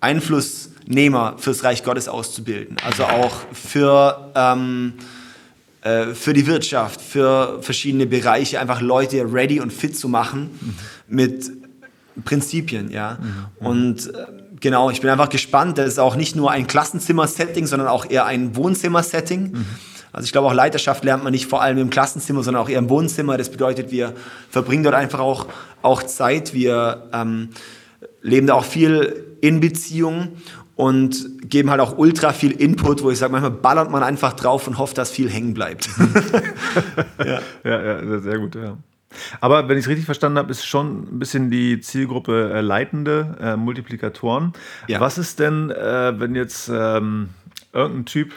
[0.00, 2.76] Einflussnehmer fürs Reich Gottes auszubilden.
[2.84, 5.02] Also auch für ähm, äh,
[5.82, 10.74] für die Wirtschaft, für verschiedene Bereiche, einfach Leute ready und fit zu machen mhm.
[11.08, 11.50] mit
[12.24, 13.18] Prinzipien, ja.
[13.20, 13.66] Mhm.
[13.66, 14.26] Und äh,
[14.60, 15.78] genau, ich bin einfach gespannt.
[15.78, 19.52] Das ist auch nicht nur ein Klassenzimmer-Setting, sondern auch eher ein Wohnzimmer-Setting.
[19.52, 19.66] Mhm.
[20.12, 22.78] Also ich glaube, auch Leiterschaft lernt man nicht vor allem im Klassenzimmer, sondern auch eher
[22.78, 23.38] im Wohnzimmer.
[23.38, 24.12] Das bedeutet, wir
[24.50, 25.46] verbringen dort einfach auch,
[25.80, 26.52] auch Zeit.
[26.52, 27.48] Wir ähm,
[28.20, 30.36] leben da auch viel in Beziehung
[30.76, 34.66] und geben halt auch ultra viel Input, wo ich sage, manchmal ballert man einfach drauf
[34.66, 35.88] und hofft, dass viel hängen bleibt.
[37.18, 37.40] ja.
[37.64, 38.76] ja, ja, sehr gut, ja.
[39.40, 43.36] Aber wenn ich es richtig verstanden habe, ist schon ein bisschen die Zielgruppe äh, Leitende,
[43.40, 44.54] äh, Multiplikatoren.
[44.88, 45.00] Ja.
[45.00, 47.28] Was ist denn, äh, wenn jetzt ähm,
[47.72, 48.32] irgendein Typ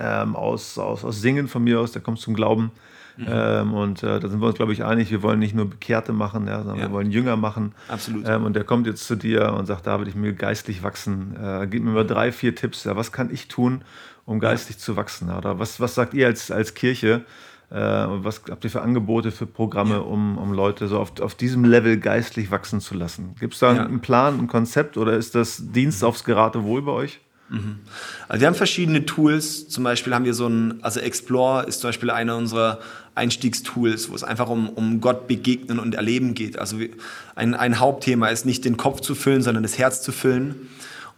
[0.00, 2.70] ähm, aus, aus, aus Singen von mir aus, der kommt zum Glauben,
[3.16, 3.26] Mhm.
[3.28, 6.12] Ähm, und äh, da sind wir uns, glaube ich, einig, wir wollen nicht nur Bekehrte
[6.12, 6.84] machen, ja, sondern ja.
[6.84, 7.74] wir wollen Jünger machen.
[7.88, 8.26] Absolut.
[8.26, 11.36] Ähm, und der kommt jetzt zu dir und sagt, David, ich will geistlich wachsen.
[11.36, 12.84] Äh, gib mir mal drei, vier Tipps.
[12.84, 13.82] Ja, was kann ich tun,
[14.24, 15.30] um geistlich zu wachsen?
[15.30, 17.24] Oder was, was sagt ihr als, als Kirche?
[17.70, 21.64] Äh, was habt ihr für Angebote, für Programme, um, um Leute so auf, auf diesem
[21.64, 23.34] Level geistlich wachsen zu lassen?
[23.40, 27.20] Gibt es da einen Plan, ein Konzept oder ist das Dienst aufs Geratewohl bei euch?
[27.52, 27.80] Mhm.
[28.28, 29.68] Also wir haben verschiedene Tools.
[29.68, 32.78] Zum Beispiel haben wir so ein, also Explore ist zum Beispiel einer unserer
[33.14, 36.58] Einstiegstools, wo es einfach um, um Gott begegnen und erleben geht.
[36.58, 36.78] Also
[37.34, 40.68] ein, ein Hauptthema ist nicht den Kopf zu füllen, sondern das Herz zu füllen.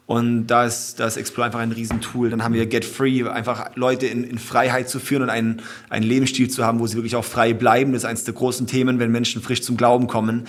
[0.07, 2.29] Und da ist, da ist Explore einfach ein Riesentool.
[2.29, 6.05] Dann haben wir Get Free, einfach Leute in, in Freiheit zu führen und einen, einen
[6.05, 7.93] Lebensstil zu haben, wo sie wirklich auch frei bleiben.
[7.93, 10.47] Das ist eines der großen Themen, wenn Menschen frisch zum Glauben kommen.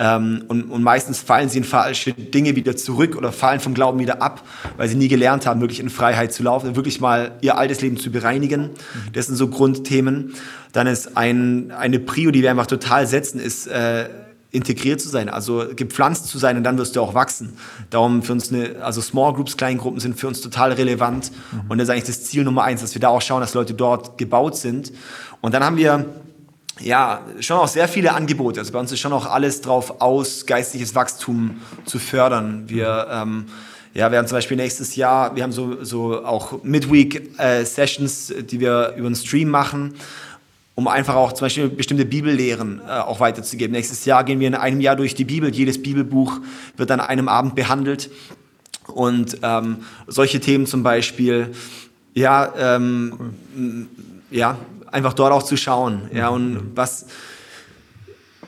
[0.00, 4.00] Ähm, und, und meistens fallen sie in falsche Dinge wieder zurück oder fallen vom Glauben
[4.00, 4.42] wieder ab,
[4.76, 7.98] weil sie nie gelernt haben, wirklich in Freiheit zu laufen, wirklich mal ihr altes Leben
[7.98, 8.70] zu bereinigen.
[9.12, 10.34] Das sind so Grundthemen.
[10.72, 13.68] Dann ist ein, eine Prio, die wir einfach total setzen, ist...
[13.68, 14.08] Äh,
[14.50, 17.58] integriert zu sein, also gepflanzt zu sein und dann wirst du auch wachsen.
[17.90, 21.62] Darum für uns eine, also Small Groups, Kleingruppen sind für uns total relevant mhm.
[21.68, 23.74] und das ist eigentlich das Ziel Nummer eins, dass wir da auch schauen, dass Leute
[23.74, 24.92] dort gebaut sind.
[25.40, 26.06] Und dann haben wir
[26.80, 28.60] ja schon auch sehr viele Angebote.
[28.60, 32.64] Also bei uns ist schon auch alles drauf aus, geistliches Wachstum zu fördern.
[32.68, 33.46] Wir ähm,
[33.94, 38.60] ja, wir haben zum Beispiel nächstes Jahr, wir haben so, so auch Midweek-Sessions, äh, die
[38.60, 39.94] wir über einen Stream machen
[40.78, 43.72] um einfach auch zum Beispiel bestimmte Bibellehren äh, auch weiterzugeben.
[43.72, 45.52] Nächstes Jahr gehen wir in einem Jahr durch die Bibel.
[45.52, 46.38] Jedes Bibelbuch
[46.76, 48.12] wird an einem Abend behandelt.
[48.86, 51.50] Und ähm, solche Themen zum Beispiel,
[52.14, 53.88] ja, ähm,
[54.30, 56.02] ja, einfach dort auch zu schauen.
[56.14, 57.06] Ja, und was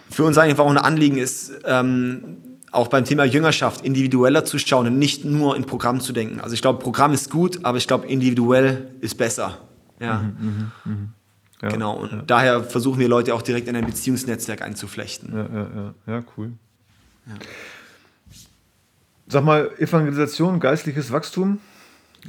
[0.08, 2.36] für uns einfach auch ein Anliegen ist, ähm,
[2.70, 6.38] auch beim Thema Jüngerschaft individueller zu schauen und nicht nur in Programm zu denken.
[6.38, 9.58] Also ich glaube, Programm ist gut, aber ich glaube, individuell ist besser.
[9.98, 10.20] Ja.
[10.20, 11.08] Mhm, mh, mh.
[11.62, 12.22] Ja, genau, und ja.
[12.26, 15.32] daher versuchen wir Leute auch direkt in ein Beziehungsnetzwerk einzuflechten.
[15.32, 15.94] Ja, ja, ja.
[16.06, 16.52] ja cool.
[19.28, 21.58] Sag mal, Evangelisation, geistliches Wachstum,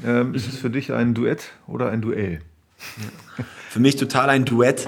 [0.05, 2.41] ähm, ist es für dich ein Duett oder ein Duell?
[3.69, 4.87] Für mich total ein Duett.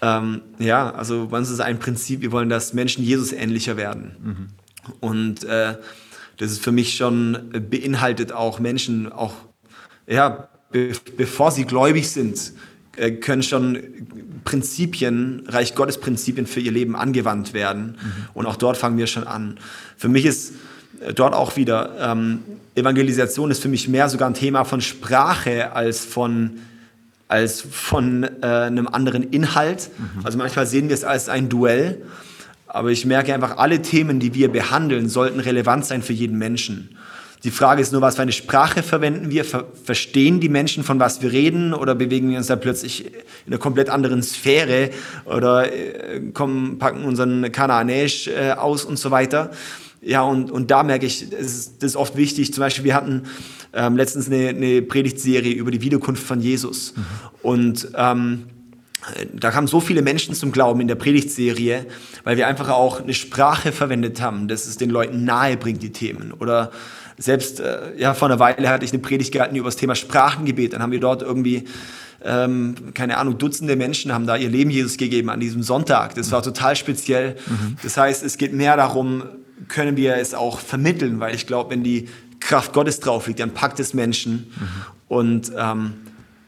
[0.00, 4.16] Ähm, ja, also bei uns ist ein Prinzip, wir wollen, dass Menschen Jesus ähnlicher werden.
[4.22, 4.48] Mhm.
[5.00, 5.76] Und äh,
[6.36, 9.34] das ist für mich schon beinhaltet auch Menschen, auch
[10.06, 12.52] ja, be bevor sie gläubig sind,
[12.98, 13.78] äh, können schon
[14.44, 17.96] Prinzipien, Reich Gottes Prinzipien für ihr Leben angewandt werden.
[18.00, 18.12] Mhm.
[18.34, 19.58] Und auch dort fangen wir schon an.
[19.96, 20.54] Für mich ist
[21.00, 22.40] äh, dort auch wieder, ähm,
[22.74, 26.58] Evangelisation ist für mich mehr sogar ein Thema von Sprache als von,
[27.28, 29.90] als von äh, einem anderen Inhalt.
[29.98, 30.24] Mhm.
[30.24, 32.02] Also manchmal sehen wir es als ein Duell.
[32.66, 36.96] Aber ich merke einfach, alle Themen, die wir behandeln, sollten relevant sein für jeden Menschen.
[37.44, 39.44] Die Frage ist nur, was für eine Sprache verwenden wir?
[39.44, 41.72] Ver verstehen die Menschen, von was wir reden?
[41.72, 44.90] Oder bewegen wir uns da plötzlich in einer komplett anderen Sphäre?
[45.24, 49.50] Oder äh, kommen, packen unseren Kanaanäisch äh, aus und so weiter?
[50.00, 52.52] Ja, und, und da merke ich, das ist, das ist oft wichtig.
[52.52, 53.24] Zum Beispiel, wir hatten
[53.72, 56.94] ähm, letztens eine, eine Predigtserie über die Wiederkunft von Jesus.
[56.96, 57.04] Mhm.
[57.42, 58.44] Und ähm,
[59.32, 61.86] da kamen so viele Menschen zum Glauben in der Predigtserie,
[62.24, 65.92] weil wir einfach auch eine Sprache verwendet haben, dass es den Leuten nahe bringt, die
[65.92, 66.32] Themen.
[66.32, 66.72] Oder
[67.18, 70.72] selbst äh, ja, vor einer Weile hatte ich eine Predigt gehalten über das Thema Sprachengebet.
[70.72, 71.64] Dann haben wir dort irgendwie,
[72.24, 76.14] ähm, keine Ahnung, Dutzende Menschen haben da ihr Leben Jesus gegeben an diesem Sonntag.
[76.14, 77.36] Das war total speziell.
[77.46, 77.76] Mhm.
[77.82, 79.24] Das heißt, es geht mehr darum,
[79.66, 83.50] können wir es auch vermitteln, weil ich glaube, wenn die Kraft Gottes drauf liegt, dann
[83.50, 84.32] packt es Menschen.
[84.32, 84.68] Mhm.
[85.08, 85.94] Und ähm,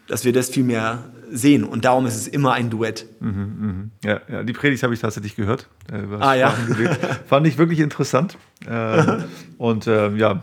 [0.06, 1.64] dass wir das viel mehr sehen.
[1.64, 3.06] Und darum ist es immer ein Duett.
[3.20, 4.08] Mhm, mh.
[4.08, 5.68] ja, ja, die Predigt habe ich tatsächlich gehört.
[5.90, 6.50] Äh, ah, ja.
[7.28, 8.36] Fand ich wirklich interessant.
[8.66, 9.18] Äh,
[9.58, 10.42] und äh, ja,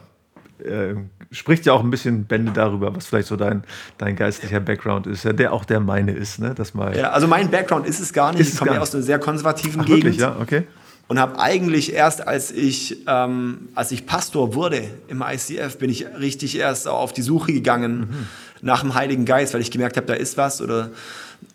[0.64, 0.96] äh,
[1.32, 3.64] spricht ja auch ein bisschen Bände darüber, was vielleicht so dein,
[3.98, 6.54] dein geistlicher Background ist, ja, der auch der meine ist, ne?
[6.56, 8.48] Das mal ja, also mein Background ist es gar nicht.
[8.48, 10.06] Ich komme ja aus einer sehr konservativen Ach, Gegend.
[10.06, 10.22] Wirklich?
[10.22, 10.64] Ja, okay.
[11.08, 16.06] Und habe eigentlich erst, als ich, ähm, als ich Pastor wurde im ICF, bin ich
[16.20, 18.28] richtig erst auf die Suche gegangen mhm.
[18.62, 20.92] nach dem Heiligen Geist, weil ich gemerkt habe, da ist was oder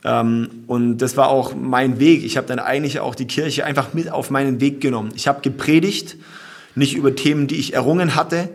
[0.04, 2.24] ähm, und das war auch mein Weg.
[2.24, 5.12] Ich habe dann eigentlich auch die Kirche einfach mit auf meinen Weg genommen.
[5.14, 6.16] Ich habe gepredigt,
[6.74, 8.48] nicht über Themen, die ich errungen hatte,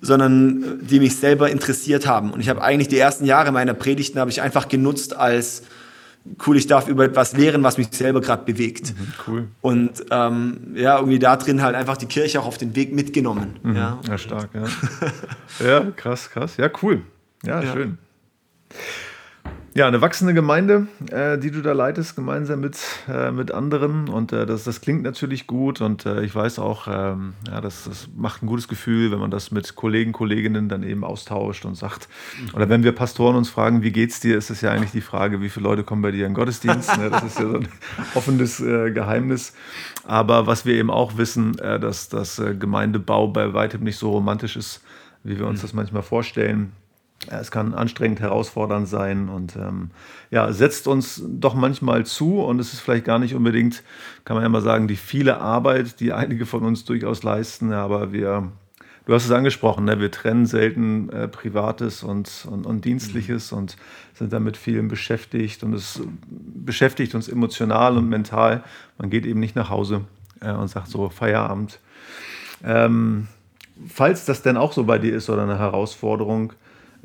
[0.00, 2.32] sondern äh, die mich selber interessiert haben.
[2.32, 5.62] Und ich habe eigentlich die ersten Jahre meiner Predigten habe ich einfach genutzt als
[6.46, 8.94] cool, ich darf über etwas lehren, was mich selber gerade bewegt.
[8.98, 9.48] Mhm, cool.
[9.60, 13.58] Und ähm, ja, irgendwie da drin halt einfach die Kirche auch auf den Weg mitgenommen.
[13.62, 14.00] Mhm, ja.
[14.08, 14.64] ja, stark, ja.
[15.66, 16.56] ja, krass, krass.
[16.56, 17.02] Ja, cool.
[17.44, 17.72] Ja, ja.
[17.72, 17.98] schön.
[19.76, 24.08] Ja, eine wachsende Gemeinde, äh, die du da leitest, gemeinsam mit, äh, mit anderen.
[24.08, 25.82] Und äh, das, das klingt natürlich gut.
[25.82, 29.30] Und äh, ich weiß auch, ähm, ja, das, das macht ein gutes Gefühl, wenn man
[29.30, 32.08] das mit Kollegen, Kolleginnen dann eben austauscht und sagt.
[32.54, 35.42] Oder wenn wir Pastoren uns fragen, wie geht's dir, ist es ja eigentlich die Frage,
[35.42, 36.96] wie viele Leute kommen bei dir in den Gottesdienst.
[36.96, 37.10] ne?
[37.10, 37.68] Das ist ja so ein
[38.14, 39.52] offenes äh, Geheimnis.
[40.04, 44.56] Aber was wir eben auch wissen, äh, dass das Gemeindebau bei weitem nicht so romantisch
[44.56, 44.82] ist,
[45.22, 45.62] wie wir uns mhm.
[45.66, 46.72] das manchmal vorstellen
[47.28, 49.90] es kann anstrengend, herausfordernd sein und ähm,
[50.30, 53.82] ja, setzt uns doch manchmal zu und es ist vielleicht gar nicht unbedingt,
[54.24, 58.12] kann man ja mal sagen, die viele Arbeit, die einige von uns durchaus leisten, aber
[58.12, 58.52] wir,
[59.06, 63.58] du hast es angesprochen, ne, wir trennen selten äh, Privates und, und, und Dienstliches mhm.
[63.58, 63.76] und
[64.14, 68.62] sind damit vielen beschäftigt und es beschäftigt uns emotional und mental.
[68.98, 70.02] Man geht eben nicht nach Hause
[70.40, 71.80] äh, und sagt so Feierabend.
[72.62, 73.26] Ähm,
[73.88, 76.52] falls das denn auch so bei dir ist oder eine Herausforderung,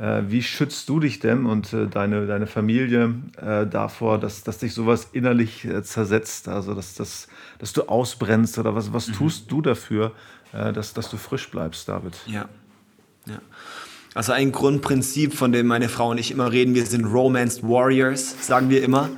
[0.01, 4.73] wie schützt du dich denn und äh, deine, deine Familie äh, davor, dass, dass dich
[4.73, 7.27] sowas innerlich äh, zersetzt, also dass, dass,
[7.59, 9.13] dass du ausbrennst oder was, was mhm.
[9.13, 10.13] tust du dafür,
[10.53, 12.15] äh, dass, dass du frisch bleibst, David?
[12.25, 12.49] Ja.
[13.27, 13.39] ja.
[14.13, 18.35] Also ein Grundprinzip, von dem meine Frau und ich immer reden, wir sind Romanced Warriors,
[18.45, 19.09] sagen wir immer.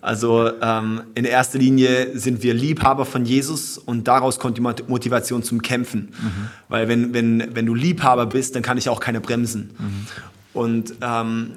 [0.00, 5.42] Also ähm, in erster Linie sind wir Liebhaber von Jesus und daraus kommt die Motivation
[5.42, 6.12] zum Kämpfen.
[6.18, 6.48] Mhm.
[6.68, 9.70] Weil wenn, wenn, wenn du Liebhaber bist, dann kann ich auch keine bremsen.
[9.78, 10.06] Mhm.
[10.54, 11.52] Und ähm,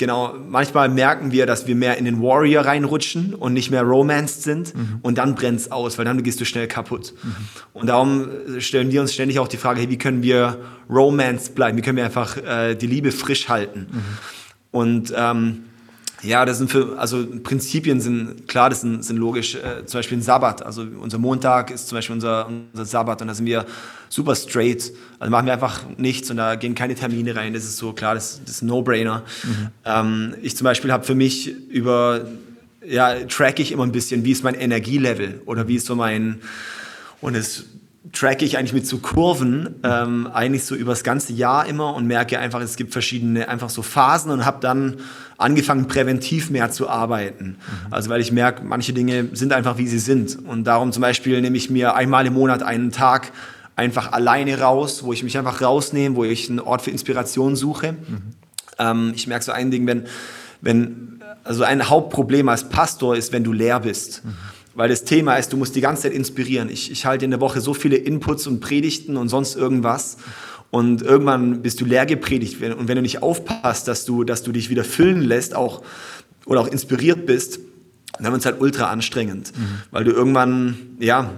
[0.00, 4.42] genau, manchmal merken wir, dass wir mehr in den Warrior reinrutschen und nicht mehr romanced
[4.42, 4.98] sind mhm.
[5.02, 7.12] und dann brennt es aus, weil dann gehst du schnell kaputt.
[7.22, 7.36] Mhm.
[7.74, 10.58] Und darum stellen wir uns ständig auch die Frage, hey, wie können wir
[10.88, 11.76] romanced bleiben?
[11.78, 13.86] Wie können wir einfach äh, die Liebe frisch halten?
[13.92, 14.02] Mhm.
[14.72, 15.64] Und ähm,
[16.22, 19.54] ja, das sind für, also Prinzipien sind klar, das sind, sind logisch.
[19.54, 20.64] Äh, zum Beispiel ein Sabbat.
[20.64, 23.64] Also unser Montag ist zum Beispiel unser, unser Sabbat und da sind wir
[24.08, 24.92] super straight.
[25.18, 27.54] Also machen wir einfach nichts und da gehen keine Termine rein.
[27.54, 29.22] Das ist so klar, das, das ist ein No-Brainer.
[29.44, 29.68] Mhm.
[29.84, 32.26] Ähm, ich zum Beispiel habe für mich über,
[32.86, 36.40] ja, track ich immer ein bisschen, wie ist mein Energielevel oder wie ist so mein,
[37.20, 37.64] und es
[38.12, 42.38] tracke ich eigentlich mit so Kurven ähm, eigentlich so übers ganze Jahr immer und merke
[42.38, 44.96] einfach, es gibt verschiedene einfach so Phasen und habe dann
[45.36, 47.56] angefangen präventiv mehr zu arbeiten.
[47.58, 47.92] Mhm.
[47.92, 51.40] Also weil ich merke, manche Dinge sind einfach wie sie sind und darum zum Beispiel
[51.42, 53.32] nehme ich mir einmal im Monat einen Tag
[53.76, 57.92] einfach alleine raus, wo ich mich einfach rausnehme, wo ich einen Ort für Inspiration suche.
[57.92, 58.22] Mhm.
[58.78, 60.06] Ähm, ich merke so ein Ding, wenn
[60.62, 64.24] wenn also ein Hauptproblem als Pastor ist, wenn du leer bist.
[64.24, 64.36] Mhm
[64.80, 66.70] weil das Thema ist, du musst die ganze Zeit inspirieren.
[66.70, 70.16] Ich, ich halte in der Woche so viele Inputs und Predigten und sonst irgendwas.
[70.70, 72.62] Und irgendwann bist du leer gepredigt.
[72.62, 75.82] Und wenn du nicht aufpasst, dass du, dass du dich wieder füllen lässt, auch,
[76.46, 77.60] oder auch inspiriert bist,
[78.18, 79.52] dann wird es halt ultra anstrengend.
[79.54, 79.82] Mhm.
[79.90, 81.30] Weil du irgendwann, ja,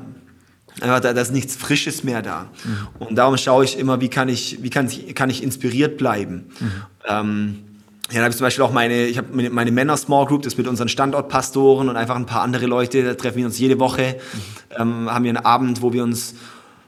[0.78, 2.48] da, da ist nichts Frisches mehr da.
[2.62, 3.06] Mhm.
[3.08, 6.46] Und darum schaue ich immer, wie kann ich, wie kann ich, kann ich inspiriert bleiben.
[6.60, 6.70] Mhm.
[7.08, 7.58] Ähm,
[8.12, 10.68] ja, da habe ich zum Beispiel auch meine, ich habe meine Männer-Small Group, das mit
[10.68, 14.38] unseren Standortpastoren und einfach ein paar andere Leute, da treffen wir uns jede Woche, mhm.
[14.78, 16.34] ähm, haben wir einen Abend, wo wir uns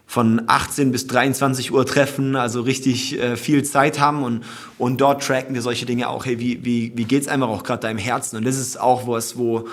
[0.07, 4.45] von 18 bis 23 Uhr treffen, also richtig äh, viel Zeit haben und,
[4.77, 7.63] und dort tracken wir solche Dinge auch, hey, wie, wie, wie geht es einfach auch
[7.63, 8.37] gerade deinem Herzen?
[8.37, 9.67] Und das ist auch was, wo,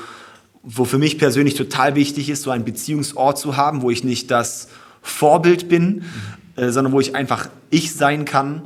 [0.64, 4.32] wo für mich persönlich total wichtig ist, so einen Beziehungsort zu haben, wo ich nicht
[4.32, 4.70] das
[5.02, 6.06] Vorbild bin,
[6.56, 6.64] mhm.
[6.64, 8.64] äh, sondern wo ich einfach ich sein kann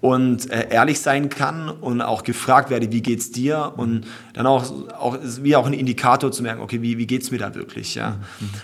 [0.00, 4.64] und äh, ehrlich sein kann und auch gefragt werde, wie geht's dir und dann auch,
[4.98, 8.16] auch wie auch ein Indikator zu merken, okay, wie, wie geht's mir da wirklich, ja.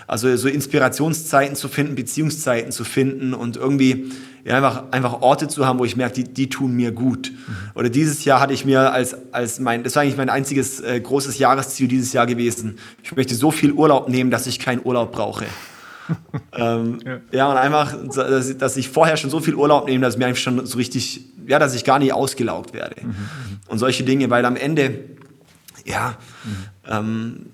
[0.07, 4.11] Also so Inspirationszeiten zu finden, Beziehungszeiten zu finden und irgendwie
[4.45, 7.31] ja, einfach, einfach Orte zu haben, wo ich merke, die, die tun mir gut.
[7.75, 10.99] Oder dieses Jahr hatte ich mir als, als mein, das war eigentlich mein einziges äh,
[10.99, 12.77] großes Jahresziel dieses Jahr gewesen.
[13.03, 15.45] Ich möchte so viel Urlaub nehmen, dass ich keinen Urlaub brauche
[16.53, 17.19] ähm, ja.
[17.31, 17.51] ja.
[17.51, 20.65] und einfach, dass, dass, ich vorher schon so viel Urlaub nehme, dass mir eigentlich schon
[20.65, 22.95] so richtig, ja, dass ich gar nicht ausgelaugt werde.
[23.03, 23.15] Mhm.
[23.67, 24.99] Und solche Dinge, weil am Ende,
[25.85, 26.57] ja, mhm.
[26.89, 27.45] ähm,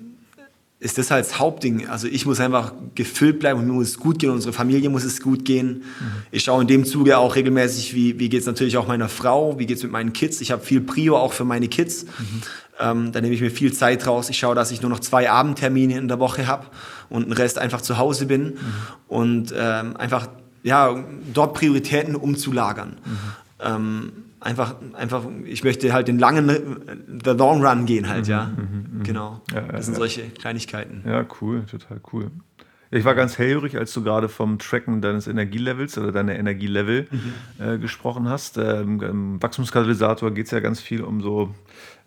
[0.84, 1.88] ist das halt das Hauptding.
[1.88, 5.06] Also ich muss einfach gefüllt bleiben und mir muss es gut gehen, unsere Familie muss
[5.06, 5.78] es gut gehen.
[5.78, 5.84] Mhm.
[6.30, 9.58] Ich schaue in dem Zuge auch regelmäßig, wie, wie geht es natürlich auch meiner Frau,
[9.58, 10.42] wie geht es mit meinen Kids.
[10.42, 12.04] Ich habe viel Prio auch für meine Kids.
[12.04, 12.42] Mhm.
[12.80, 14.30] Ähm, da nehme ich mir viel Zeit raus.
[14.30, 16.66] Ich schaue, dass ich nur noch zwei Abendtermine in der Woche habe
[17.10, 18.58] und den Rest einfach zu Hause bin mhm.
[19.08, 20.28] und ähm, einfach
[20.64, 20.96] ja,
[21.34, 22.98] dort Prioritäten umzulagern.
[23.06, 23.20] Mhm.
[23.60, 26.50] Ähm, einfach, einfach, ich möchte halt den langen,
[27.24, 28.46] the long run gehen halt, ja.
[28.46, 29.04] Mhm, mhm.
[29.04, 29.42] genau.
[29.54, 30.00] Ja, das sind ja.
[30.00, 31.04] solche Kleinigkeiten.
[31.06, 32.32] Ja, cool, total cool.
[32.94, 37.34] Ich war ganz hellhörig, als du gerade vom Tracken deines Energielevels oder deiner Energielevel mhm.
[37.60, 38.58] äh, gesprochen hast.
[38.58, 41.56] Ähm, Im Wachstumskatalysator geht es ja ganz viel um so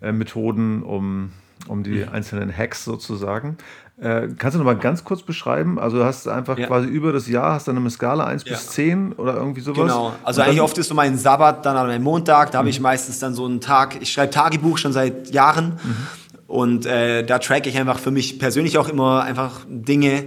[0.01, 1.31] äh, Methoden, um,
[1.67, 2.09] um die mhm.
[2.13, 3.57] einzelnen Hacks sozusagen.
[3.99, 5.77] Äh, kannst du noch mal ganz kurz beschreiben?
[5.77, 6.67] Also du hast einfach ja.
[6.67, 8.51] quasi über das Jahr, hast dann eine Skala 1 ja.
[8.51, 9.87] bis 10 oder irgendwie sowas?
[9.91, 12.59] Genau, also eigentlich oft ist so mein Sabbat, dann an meinem Montag, da mhm.
[12.59, 16.07] habe ich meistens dann so einen Tag, ich schreibe Tagebuch schon seit Jahren mhm.
[16.47, 20.25] und äh, da track ich einfach für mich persönlich auch immer einfach Dinge,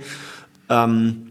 [0.70, 1.30] ähm,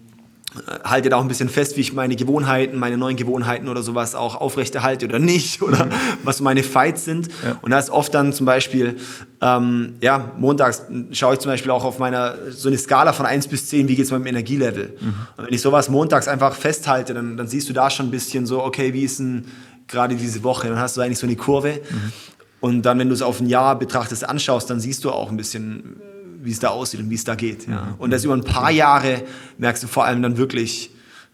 [0.84, 4.15] halte da auch ein bisschen fest, wie ich meine Gewohnheiten, meine neuen Gewohnheiten oder sowas
[4.15, 5.91] auch aufrechterhalte oder nicht oder mhm.
[6.23, 7.28] was meine Fights sind.
[7.43, 7.58] Ja.
[7.62, 8.97] Und da ist oft dann zum Beispiel,
[9.41, 13.47] ähm, ja, montags schaue ich zum Beispiel auch auf meiner, so eine Skala von 1
[13.47, 14.97] bis 10, wie geht es meinem Energielevel.
[14.99, 15.13] Mhm.
[15.38, 18.45] Und wenn ich sowas montags einfach festhalte, dann, dann siehst du da schon ein bisschen
[18.45, 19.45] so, okay, wie ist denn
[19.88, 20.67] gerade diese Woche?
[20.67, 21.73] Dann hast du eigentlich so eine Kurve.
[21.73, 22.13] Mhm.
[22.60, 25.38] Und dann, wenn du es auf ein Jahr betrachtest, anschaust, dann siehst du auch ein
[25.38, 26.02] bisschen,
[26.41, 27.67] wie es da aussieht und wie es da geht.
[27.67, 27.82] Ja.
[27.82, 27.93] Mhm.
[27.97, 29.23] Und das über ein paar Jahre
[29.58, 30.91] merkst du vor allem dann wirklich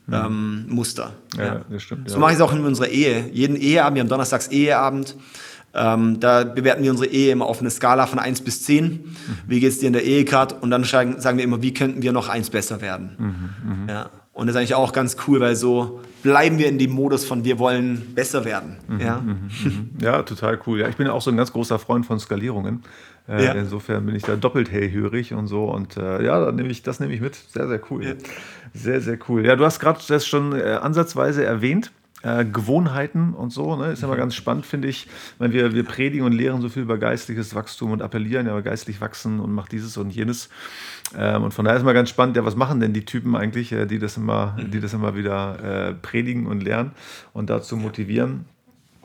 [0.08, 0.14] mhm.
[0.14, 1.14] ähm, Muster.
[1.38, 2.10] Ja, das stimmt.
[2.10, 3.30] So mache ich es auch in unserer Ehe.
[3.32, 5.16] Jeden Eheabend, wir haben donnerstags Eheabend.
[5.74, 8.86] Ähm, da bewerten wir unsere Ehe immer auf eine Skala von 1 bis 10.
[8.86, 9.12] Mhm.
[9.46, 10.56] Wie geht es dir in der Ehe gerade?
[10.56, 13.16] Und dann sagen wir immer, wie könnten wir noch eins besser werden?
[13.18, 13.90] Mhm, mhm.
[13.90, 14.10] Ja.
[14.36, 17.46] Und das ist eigentlich auch ganz cool, weil so bleiben wir in dem Modus von
[17.46, 18.76] wir wollen besser werden.
[18.86, 19.22] Mhm, ja?
[19.22, 19.90] Mhm, mhm.
[20.02, 20.82] ja, total cool.
[20.82, 22.84] Ja, ich bin ja auch so ein ganz großer Freund von Skalierungen.
[23.30, 23.54] Äh, ja.
[23.54, 25.64] Insofern bin ich da doppelt hellhörig und so.
[25.64, 27.36] Und äh, ja, nehm ich, das nehme ich mit.
[27.36, 28.06] Sehr, sehr cool.
[28.06, 28.14] Ja.
[28.74, 29.46] Sehr, sehr cool.
[29.46, 31.94] Ja, du hast gerade das schon äh, ansatzweise erwähnt.
[32.26, 33.76] Äh, Gewohnheiten und so.
[33.76, 33.92] Ne?
[33.92, 34.20] Ist immer mhm.
[34.20, 35.08] ganz spannend, finde ich.
[35.38, 39.00] Wenn wir, wir predigen und lehren so viel über geistliches Wachstum und appellieren, ja, geistlich
[39.00, 40.50] wachsen und macht dieses und jenes.
[41.16, 43.72] Ähm, und von daher ist mal ganz spannend, ja, was machen denn die Typen eigentlich,
[43.74, 44.72] äh, die, das immer, mhm.
[44.72, 46.94] die das immer wieder äh, predigen und lernen
[47.34, 48.46] und dazu motivieren.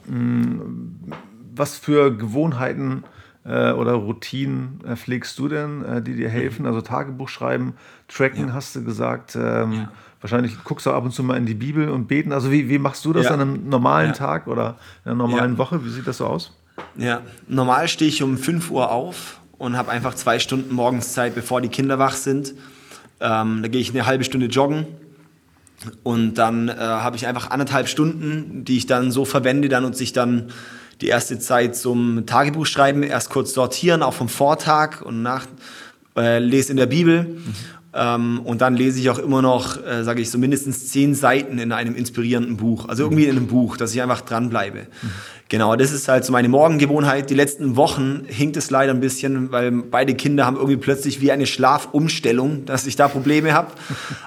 [0.07, 1.13] Mhm.
[1.55, 3.05] Was für Gewohnheiten
[3.45, 6.65] äh, oder Routinen äh, pflegst du denn, äh, die dir helfen?
[6.65, 7.75] Also Tagebuch schreiben,
[8.09, 8.55] tracken, ja.
[8.55, 9.37] hast du gesagt.
[9.37, 12.33] Ähm, ja Wahrscheinlich guckst du ab und zu mal in die Bibel und beten.
[12.33, 13.31] Also wie, wie machst du das ja.
[13.33, 14.15] an einem normalen ja.
[14.15, 15.59] Tag oder in einer normalen ja.
[15.59, 15.85] Woche?
[15.85, 16.53] Wie sieht das so aus?
[16.97, 21.35] Ja, normal stehe ich um 5 Uhr auf und habe einfach zwei Stunden morgens Zeit,
[21.35, 22.55] bevor die Kinder wach sind.
[23.21, 24.87] Ähm, da gehe ich eine halbe Stunde joggen
[26.03, 30.03] und dann äh, habe ich einfach anderthalb Stunden, die ich dann so verwende, dann nutze
[30.03, 30.51] ich dann
[31.01, 35.47] die erste Zeit zum Tagebuchschreiben, erst kurz sortieren, auch vom Vortag und nach
[36.17, 37.23] äh, lese in der Bibel.
[37.25, 37.55] Mhm.
[37.93, 41.59] Ähm, und dann lese ich auch immer noch, äh, sage ich so, mindestens zehn Seiten
[41.59, 42.89] in einem inspirierenden Buch.
[42.89, 44.87] Also irgendwie in einem Buch, dass ich einfach dranbleibe.
[45.03, 45.11] Mhm.
[45.49, 47.29] Genau, das ist halt so meine Morgengewohnheit.
[47.29, 51.33] Die letzten Wochen hinkt es leider ein bisschen, weil beide Kinder haben irgendwie plötzlich wie
[51.33, 53.73] eine Schlafumstellung, dass ich da Probleme habe.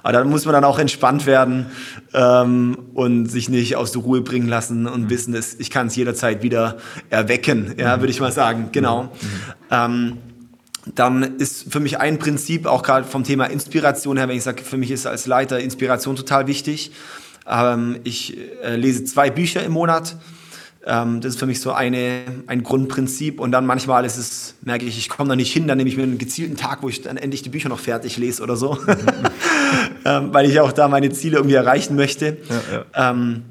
[0.03, 1.67] Aber da muss man dann auch entspannt werden
[2.13, 5.09] ähm, und sich nicht aus der Ruhe bringen lassen und mhm.
[5.09, 6.75] wissen, dass ich kann es jederzeit wieder
[7.09, 8.69] erwecken, ja, würde ich mal sagen.
[8.73, 9.03] Genau.
[9.03, 9.09] Mhm.
[9.71, 10.17] Ähm,
[10.85, 14.63] dann ist für mich ein Prinzip, auch gerade vom Thema Inspiration her, wenn ich sage,
[14.63, 16.91] für mich ist als Leiter Inspiration total wichtig.
[17.47, 20.17] Ähm, ich äh, lese zwei Bücher im Monat.
[20.85, 23.39] Ähm, das ist für mich so eine, ein Grundprinzip.
[23.39, 25.95] Und dann manchmal ist es, merke ich, ich komme da nicht hin, dann nehme ich
[25.95, 28.77] mir einen gezielten Tag, wo ich dann endlich die Bücher noch fertig lese oder so.
[30.05, 32.37] ähm, weil ich auch da meine Ziele irgendwie erreichen möchte.
[32.49, 33.11] Ja, ja.
[33.11, 33.43] Ähm,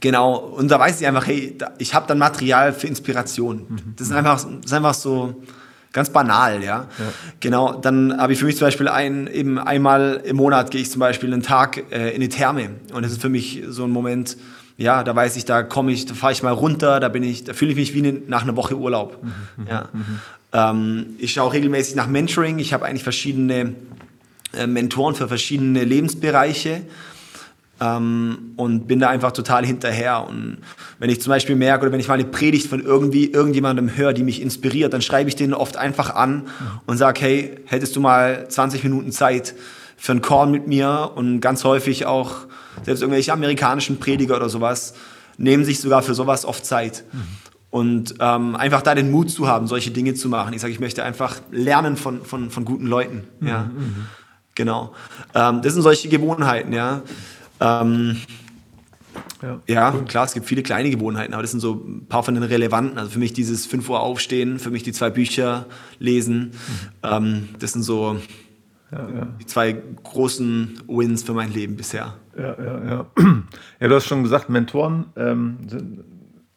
[0.00, 3.64] genau, und da weiß ich einfach, hey, ich habe dann Material für Inspiration.
[3.66, 3.94] Mhm.
[3.96, 5.42] Das, ist einfach, das ist einfach so
[5.92, 6.86] Ganz banal, ja.
[6.98, 7.12] ja.
[7.40, 10.90] Genau, dann habe ich für mich zum Beispiel ein, eben einmal im Monat gehe ich
[10.90, 12.70] zum Beispiel einen Tag äh, in die Therme.
[12.92, 14.36] Und das ist für mich so ein Moment,
[14.76, 17.42] ja, da weiß ich, da komme ich, da fahre ich mal runter, da bin ich,
[17.42, 19.20] da fühle ich mich wie ne, nach einer Woche Urlaub.
[19.22, 19.88] Mhm, mhm ja.
[19.92, 20.20] Mhm.
[20.52, 22.60] Ähm, ich schaue regelmäßig nach Mentoring.
[22.60, 23.74] Ich habe eigentlich verschiedene
[24.56, 26.82] äh, Mentoren für verschiedene Lebensbereiche
[27.80, 30.26] ähm, und bin da einfach total hinterher.
[30.26, 30.58] Und
[30.98, 34.12] wenn ich zum Beispiel merke oder wenn ich mal eine Predigt von irgendwie irgendjemandem höre,
[34.12, 36.48] die mich inspiriert, dann schreibe ich den oft einfach an
[36.86, 39.54] und sage, hey, hättest du mal 20 Minuten Zeit
[39.96, 41.12] für einen Call mit mir?
[41.14, 42.46] Und ganz häufig auch,
[42.84, 44.94] selbst irgendwelche amerikanischen Prediger oder sowas,
[45.38, 47.04] nehmen sich sogar für sowas oft Zeit.
[47.12, 47.20] Mhm.
[47.70, 50.52] Und ähm, einfach da den Mut zu haben, solche Dinge zu machen.
[50.52, 53.28] Ich sage, ich möchte einfach lernen von, von, von guten Leuten.
[53.40, 53.70] Ja.
[53.74, 54.06] Mhm.
[54.56, 54.92] Genau.
[55.34, 57.02] Ähm, das sind solche Gewohnheiten, ja.
[57.60, 58.16] Ähm,
[59.42, 62.34] ja, ja klar, es gibt viele kleine Gewohnheiten, aber das sind so ein paar von
[62.34, 62.98] den relevanten.
[62.98, 65.66] Also für mich dieses 5 Uhr aufstehen, für mich die zwei Bücher
[65.98, 66.52] lesen, mhm.
[67.02, 68.18] ähm, das sind so
[68.92, 69.26] ja, ja.
[69.40, 72.14] die zwei großen Wins für mein Leben bisher.
[72.36, 73.06] Ja, ja, ja.
[73.80, 76.04] Ja, du hast schon gesagt, Mentoren ähm, sind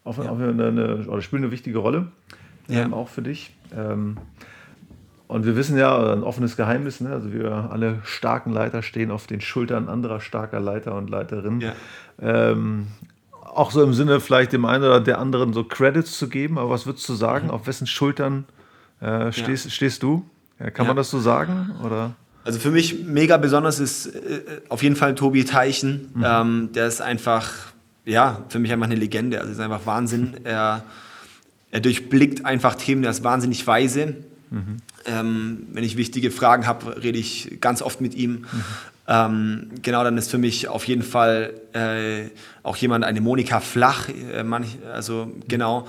[0.03, 2.07] auf, auf eine, eine, spielen eine wichtige Rolle,
[2.69, 3.55] ähm, auch für dich.
[5.33, 7.09] Und wir wissen ja, ein offenes Geheimnis, ne?
[7.09, 11.59] also wir alle starken Leiter stehen auf den Schultern anderer starker Leiter und Leiterinnen.
[11.59, 11.73] Ja.
[12.21, 12.85] Ähm,
[13.41, 16.69] auch so im Sinne, vielleicht dem einen oder der anderen so Credits zu geben, aber
[16.69, 17.47] was würdest du sagen?
[17.47, 17.51] Mhm.
[17.51, 18.45] Auf wessen Schultern
[19.01, 19.71] äh, stehst, ja.
[19.71, 20.23] stehst du?
[20.59, 21.71] Ja, kann man das so sagen?
[21.83, 22.11] Oder?
[22.43, 26.11] Also für mich mega besonders ist äh, auf jeden Fall Tobi Teichen.
[26.13, 26.23] Mhm.
[26.23, 27.51] Ähm, der ist einfach,
[28.05, 29.39] ja, für mich einfach eine Legende.
[29.39, 30.35] Also ist einfach Wahnsinn.
[30.43, 30.83] Er,
[31.71, 34.17] er durchblickt einfach Themen, der ist wahnsinnig weise.
[34.51, 34.77] Mhm.
[35.05, 38.31] Ähm, wenn ich wichtige Fragen habe, rede ich ganz oft mit ihm.
[38.31, 38.63] Mhm.
[39.05, 42.29] Ähm, genau, dann ist für mich auf jeden Fall äh,
[42.63, 45.87] auch jemand, eine Monika Flach, äh, manch, also genau,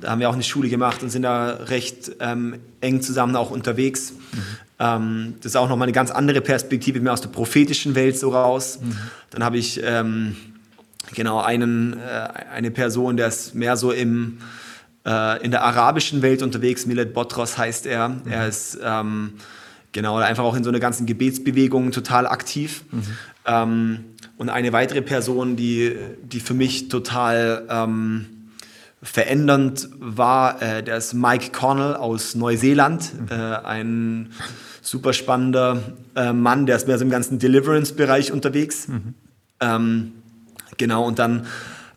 [0.00, 3.50] da haben wir auch eine Schule gemacht und sind da recht ähm, eng zusammen auch
[3.50, 4.12] unterwegs.
[4.12, 4.38] Mhm.
[4.78, 8.30] Ähm, das ist auch nochmal eine ganz andere Perspektive, mehr aus der prophetischen Welt so
[8.30, 8.80] raus.
[8.82, 8.96] Mhm.
[9.30, 10.36] Dann habe ich ähm,
[11.14, 14.38] genau einen, äh, eine Person, der ist mehr so im
[15.06, 16.86] äh, in der arabischen Welt unterwegs.
[16.86, 18.08] Millet Botros heißt er.
[18.08, 18.22] Mhm.
[18.26, 19.34] Er ist ähm,
[19.92, 22.84] genau einfach auch in so einer ganzen Gebetsbewegung total aktiv.
[22.90, 23.02] Mhm.
[23.46, 24.04] Ähm,
[24.36, 28.26] und eine weitere Person, die, die für mich total ähm,
[29.02, 33.28] verändernd war, äh, der ist Mike Cornell aus Neuseeland, mhm.
[33.30, 34.32] äh, ein
[34.80, 35.82] super spannender
[36.16, 38.88] äh, Mann, der ist mehr so im ganzen Deliverance-Bereich unterwegs.
[38.88, 39.14] Mhm.
[39.60, 40.12] Ähm,
[40.78, 41.46] genau, und dann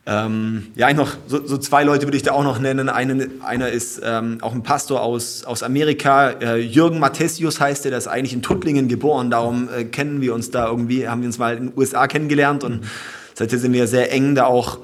[0.09, 2.87] Ähm, ja, noch so, so, zwei Leute würde ich da auch noch nennen.
[2.87, 7.91] Einen, einer ist ähm, auch ein Pastor aus, aus Amerika, äh, Jürgen Mathesius heißt er,
[7.91, 11.27] der ist eigentlich in Tuttlingen geboren, darum äh, kennen wir uns da irgendwie, haben wir
[11.27, 12.85] uns mal in den USA kennengelernt und
[13.33, 14.79] seitdem sind wir sehr eng da auch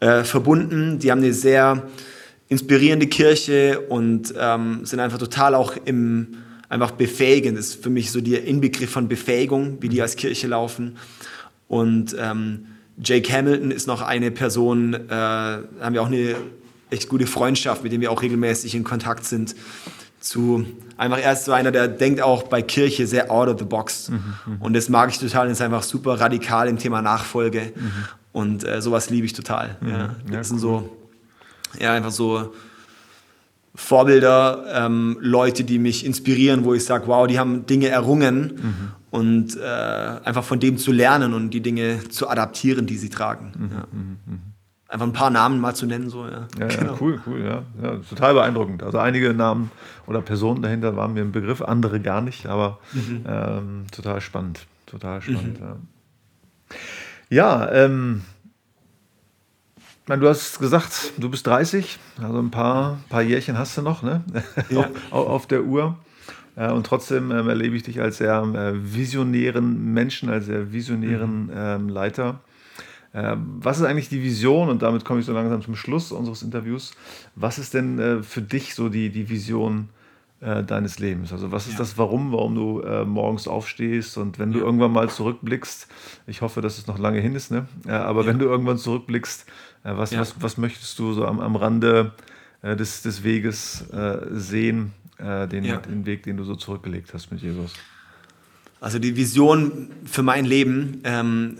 [0.00, 0.98] äh, verbunden.
[0.98, 1.82] Die haben eine sehr
[2.48, 6.38] inspirierende Kirche und ähm, sind einfach total auch im
[6.70, 7.58] einfach befähigend.
[7.58, 10.96] Das ist für mich so der Inbegriff von Befähigung, wie die als Kirche laufen.
[11.68, 12.68] Und ähm,
[13.04, 16.36] Jake Hamilton ist noch eine Person, äh, haben wir auch eine
[16.90, 19.54] echt gute Freundschaft, mit dem wir auch regelmäßig in Kontakt sind.
[20.20, 20.64] Zu
[20.96, 24.08] einfach erst so einer, der denkt auch bei Kirche sehr out of the box.
[24.08, 24.60] Mhm, mhm.
[24.60, 25.50] und das mag ich total.
[25.50, 27.72] Ist einfach super radikal im Thema Nachfolge.
[27.74, 27.92] Mhm.
[28.30, 29.76] Und äh, sowas liebe ich total.
[29.80, 29.90] Mhm.
[29.90, 30.14] Ja.
[30.30, 30.96] Das sind so,
[31.80, 32.52] ja, einfach so
[33.74, 39.01] Vorbilder, ähm, Leute, die mich inspirieren, wo ich sage, wow, die haben Dinge errungen mhm.
[39.12, 43.52] Und äh, einfach von dem zu lernen und die Dinge zu adaptieren, die sie tragen.
[43.56, 43.70] Mhm.
[43.70, 43.84] Ja.
[43.92, 44.18] Mhm.
[44.26, 44.40] mhm.
[44.88, 46.48] Einfach ein paar Namen mal zu nennen, so, ja.
[46.58, 46.92] Ja, genau.
[46.92, 47.96] ja cool, cool, ja.
[48.08, 48.82] Total beeindruckend.
[48.82, 49.70] Also einige Namen
[50.06, 53.24] oder Personen dahinter waren mir im Begriff, andere gar nicht, aber mhm.
[53.26, 54.66] ähm, total spannend.
[54.86, 55.66] Total spannend, mhm.
[55.66, 55.76] ja.
[57.30, 58.22] Ja, ähm,
[60.06, 64.02] meine, du hast gesagt, du bist 30, also ein paar, paar Jährchen hast du noch
[64.02, 64.22] ne?
[64.68, 64.90] Ja.
[65.10, 65.96] auf, auf, der Uhr.
[66.54, 71.52] Und trotzdem ähm, erlebe ich dich als sehr äh, visionären Menschen, als sehr visionären mhm.
[71.54, 72.40] ähm, Leiter.
[73.14, 74.68] Ähm, was ist eigentlich die Vision?
[74.68, 76.92] Und damit komme ich so langsam zum Schluss unseres Interviews.
[77.34, 79.88] Was ist denn äh, für dich so die, die Vision
[80.40, 81.32] äh, deines Lebens?
[81.32, 81.78] Also was ist ja.
[81.78, 84.64] das Warum, warum du äh, morgens aufstehst und wenn du ja.
[84.64, 85.88] irgendwann mal zurückblickst,
[86.26, 87.66] ich hoffe, dass es noch lange hin ist, ne?
[87.86, 88.26] aber ja.
[88.28, 89.46] wenn du irgendwann zurückblickst,
[89.84, 92.12] äh, was, was, was möchtest du so am, am Rande
[92.62, 94.92] äh, des, des Weges äh, sehen,
[95.22, 95.76] äh, den, ja.
[95.78, 97.72] den Weg, den du so zurückgelegt hast mit Jesus?
[98.80, 101.56] Also die Vision für mein Leben ähm,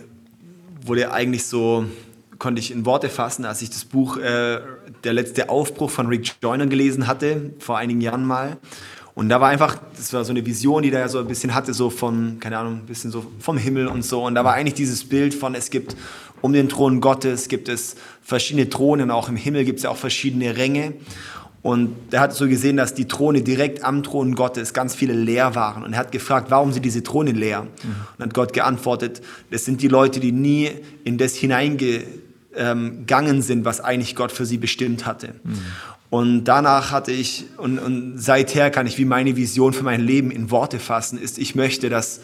[0.84, 1.86] wurde eigentlich so,
[2.38, 4.60] konnte ich in Worte fassen, als ich das Buch äh,
[5.04, 8.56] Der letzte Aufbruch von Rick Joyner gelesen hatte, vor einigen Jahren mal.
[9.14, 11.54] Und da war einfach, das war so eine Vision, die da ja so ein bisschen
[11.54, 14.24] hatte, so von, keine Ahnung, ein bisschen so vom Himmel und so.
[14.24, 15.96] Und da war eigentlich dieses Bild von, es gibt
[16.42, 19.90] um den Thron Gottes gibt es verschiedene Throne und auch im Himmel gibt es ja
[19.90, 20.92] auch verschiedene Ränge.
[21.62, 25.54] Und er hat so gesehen, dass die Throne direkt am Thron Gottes ganz viele leer
[25.54, 25.84] waren.
[25.84, 27.62] Und er hat gefragt, warum sind diese Throne leer?
[27.62, 27.68] Mhm.
[28.18, 30.70] Und hat Gott geantwortet, das sind die Leute, die nie
[31.04, 35.34] in das hineingegangen sind, was eigentlich Gott für sie bestimmt hatte.
[35.44, 35.60] Mhm.
[36.10, 40.32] Und danach hatte ich, und, und seither kann ich wie meine Vision für mein Leben
[40.32, 42.20] in Worte fassen, ist, ich möchte, dass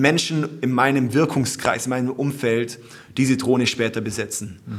[0.00, 2.78] Menschen in meinem Wirkungskreis, in meinem Umfeld
[3.16, 4.60] diese Throne später besetzen.
[4.66, 4.78] Mhm.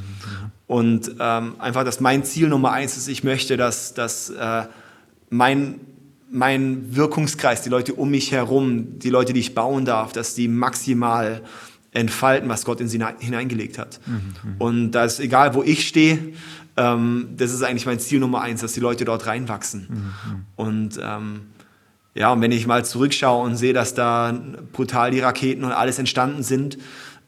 [0.67, 4.63] Und ähm, einfach, dass mein Ziel Nummer eins ist, ich möchte, dass, dass äh,
[5.29, 5.79] mein,
[6.31, 10.47] mein Wirkungskreis, die Leute um mich herum, die Leute, die ich bauen darf, dass die
[10.47, 11.41] maximal
[11.91, 13.99] entfalten, was Gott in sie hineingelegt hat.
[14.05, 14.55] Mhm.
[14.59, 16.33] Und da ist egal, wo ich stehe,
[16.77, 19.87] ähm, das ist eigentlich mein Ziel Nummer eins, dass die Leute dort reinwachsen.
[19.89, 20.45] Mhm.
[20.55, 21.41] Und ähm,
[22.15, 24.37] ja, und wenn ich mal zurückschaue und sehe, dass da
[24.73, 26.77] brutal die Raketen und alles entstanden sind,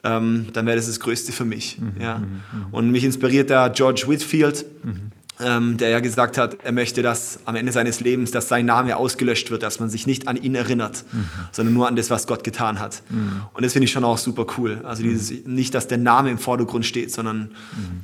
[0.03, 1.79] ähm, dann wäre das das Größte für mich.
[1.79, 2.17] Mhm, ja.
[2.17, 2.65] Mhm, mhm.
[2.71, 5.11] Und mich inspiriert da George Whitfield, mhm.
[5.39, 8.97] ähm, der ja gesagt hat, er möchte, dass am Ende seines Lebens, dass sein Name
[8.97, 11.25] ausgelöscht wird, dass man sich nicht an ihn erinnert, mhm.
[11.51, 13.03] sondern nur an das, was Gott getan hat.
[13.09, 13.43] Mhm.
[13.53, 14.81] Und das finde ich schon auch super cool.
[14.83, 17.51] Also dieses, nicht, dass der Name im Vordergrund steht, sondern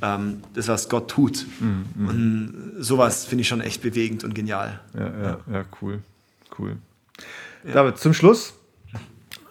[0.00, 1.46] ähm, das, was Gott tut.
[1.60, 4.78] Und sowas finde ich schon echt bewegend und genial.
[4.94, 6.00] Ja, ja, ja cool
[6.58, 6.76] cool.
[7.64, 7.74] Ja.
[7.74, 8.54] David, zum Schluss,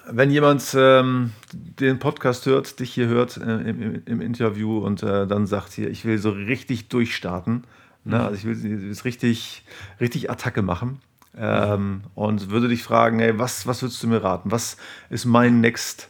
[0.10, 5.28] wenn jemand ähm, den Podcast hört, dich hier hört äh, im, im, Interview und äh,
[5.28, 7.66] dann sagt hier, ich will so richtig durchstarten,
[8.04, 8.18] ne?
[8.18, 8.22] Mhm.
[8.22, 9.64] also ich will es richtig,
[10.00, 11.02] richtig Attacke machen
[11.38, 14.52] ähm, und würde dich fragen, hey, was, was würdest du mir raten?
[14.52, 14.78] Was
[15.10, 16.10] ist mein Next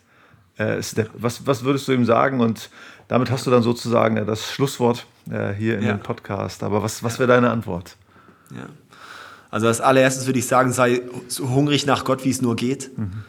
[0.58, 1.10] äh, Step?
[1.14, 2.39] Was, was würdest du ihm sagen?
[2.39, 2.70] Und
[3.08, 5.93] damit hast du dann sozusagen das Schlusswort äh, hier in ja.
[5.93, 6.64] dem Podcast.
[6.64, 7.98] Aber was, was wäre deine Antwort?
[8.52, 8.68] Ja.
[9.50, 12.98] Also als allererstes würde ich sagen, sei so hungrig nach Gott, wie es nur geht.
[12.98, 13.24] Mhm.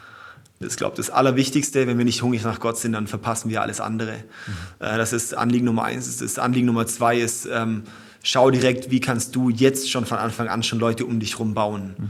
[0.61, 1.87] Das ist, glaube ich, das Allerwichtigste.
[1.87, 4.13] Wenn wir nicht hungrig nach Gott sind, dann verpassen wir alles andere.
[4.13, 4.53] Mhm.
[4.81, 6.17] Das ist Anliegen Nummer eins.
[6.17, 7.85] Das Anliegen Nummer zwei ist, ähm,
[8.23, 11.55] schau direkt, wie kannst du jetzt schon von Anfang an schon Leute um dich herum
[11.55, 11.95] bauen.
[11.99, 12.09] Mhm.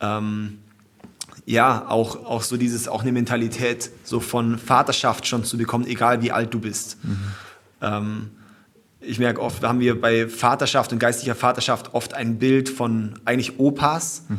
[0.00, 0.58] Ähm,
[1.46, 6.22] ja, auch, auch so dieses, auch eine Mentalität so von Vaterschaft schon zu bekommen, egal
[6.22, 6.96] wie alt du bist.
[7.02, 7.18] Mhm.
[7.82, 8.30] Ähm,
[9.06, 13.58] ich merke oft, haben wir bei Vaterschaft und geistlicher Vaterschaft oft ein Bild von eigentlich
[13.58, 14.24] Opas.
[14.28, 14.38] Mhm.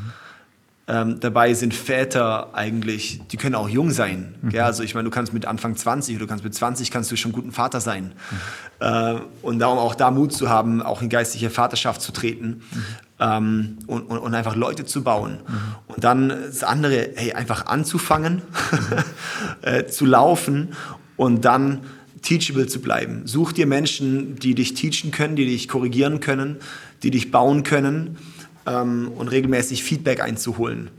[0.87, 4.35] Ähm, dabei sind Väter eigentlich, die können auch jung sein.
[4.43, 4.59] Mhm.
[4.59, 7.15] Also ich meine, du kannst mit Anfang 20 oder du kannst mit 20 kannst du
[7.15, 8.13] schon guten Vater sein.
[8.29, 8.85] Mhm.
[8.85, 12.85] Äh, und darum auch da Mut zu haben, auch in geistliche Vaterschaft zu treten mhm.
[13.19, 15.39] ähm, und, und, und, einfach Leute zu bauen.
[15.47, 15.75] Mhm.
[15.87, 18.97] Und dann das andere, hey, einfach anzufangen, mhm.
[19.67, 20.73] äh, zu laufen
[21.17, 21.79] und dann
[22.25, 23.21] teachable zu bleiben.
[23.25, 26.57] Such dir Menschen, die dich teachen können, die dich korrigieren können,
[27.03, 28.17] die dich bauen können
[28.65, 30.89] ähm, und regelmäßig Feedback einzuholen.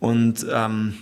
[0.00, 0.94] Und ähm,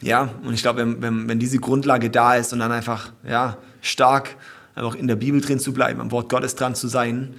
[0.00, 3.58] ja, und ich glaube, wenn, wenn, wenn diese Grundlage da ist und dann einfach ja,
[3.82, 4.36] stark
[4.74, 7.34] einfach in der Bibel drin zu bleiben, am Wort Gottes dran zu sein,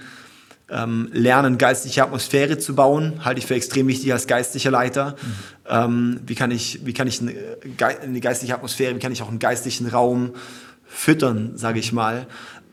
[0.70, 5.12] ähm, lernen, geistliche Atmosphäre zu bauen, halte ich für extrem wichtig als geistlicher Leiter.
[5.12, 5.34] Mhm.
[5.66, 7.34] Ähm, wie kann ich, wie kann ich eine,
[8.02, 10.34] eine, geistliche Atmosphäre, wie kann ich auch einen geistlichen Raum
[10.88, 12.26] füttern, sage ich mal,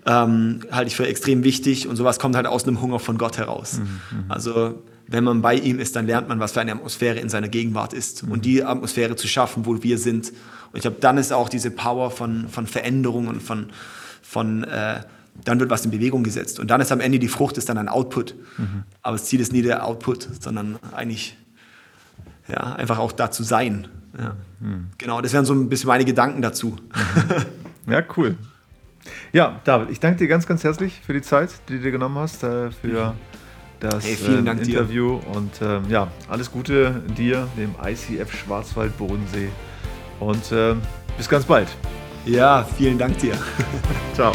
[0.05, 3.37] ähm, halte ich für extrem wichtig und sowas kommt halt aus einem Hunger von Gott
[3.37, 3.79] heraus.
[3.79, 3.83] Mhm.
[3.83, 4.31] mhm.
[4.31, 7.47] Also wenn man bei ihm ist, dann lernt man, was für eine Atmosphäre in seiner
[7.47, 8.31] Gegenwart ist mhm.
[8.31, 10.29] und die Atmosphäre zu schaffen, wo wir sind.
[10.29, 13.67] Und ich glaube, dann ist auch diese Power von, von Veränderung und von,
[14.23, 15.01] von äh,
[15.43, 16.59] dann wird was in Bewegung gesetzt.
[16.59, 18.35] Und dann ist am Ende die Frucht ist dann ein Output.
[18.57, 18.83] Mhm.
[19.01, 21.37] Aber das Ziel ist nie der Output, sondern eigentlich
[22.47, 23.87] ja, einfach auch da zu sein.
[24.17, 24.35] Ja.
[24.59, 24.87] Mhm.
[24.97, 26.77] Genau, das wären so ein bisschen meine Gedanken dazu.
[27.87, 28.37] Ja, cool.
[29.31, 32.17] Ja, David, ich danke dir ganz, ganz herzlich für die Zeit, die du dir genommen
[32.17, 33.15] hast, äh, für
[33.79, 35.19] das hey, Dank Interview.
[35.19, 35.35] Dir.
[35.35, 39.49] Und ähm, ja, alles Gute dir, dem ICF Schwarzwald Bodensee.
[40.19, 40.75] Und äh,
[41.17, 41.67] bis ganz bald.
[42.25, 43.35] Ja, vielen Dank dir.
[44.13, 44.31] Ciao.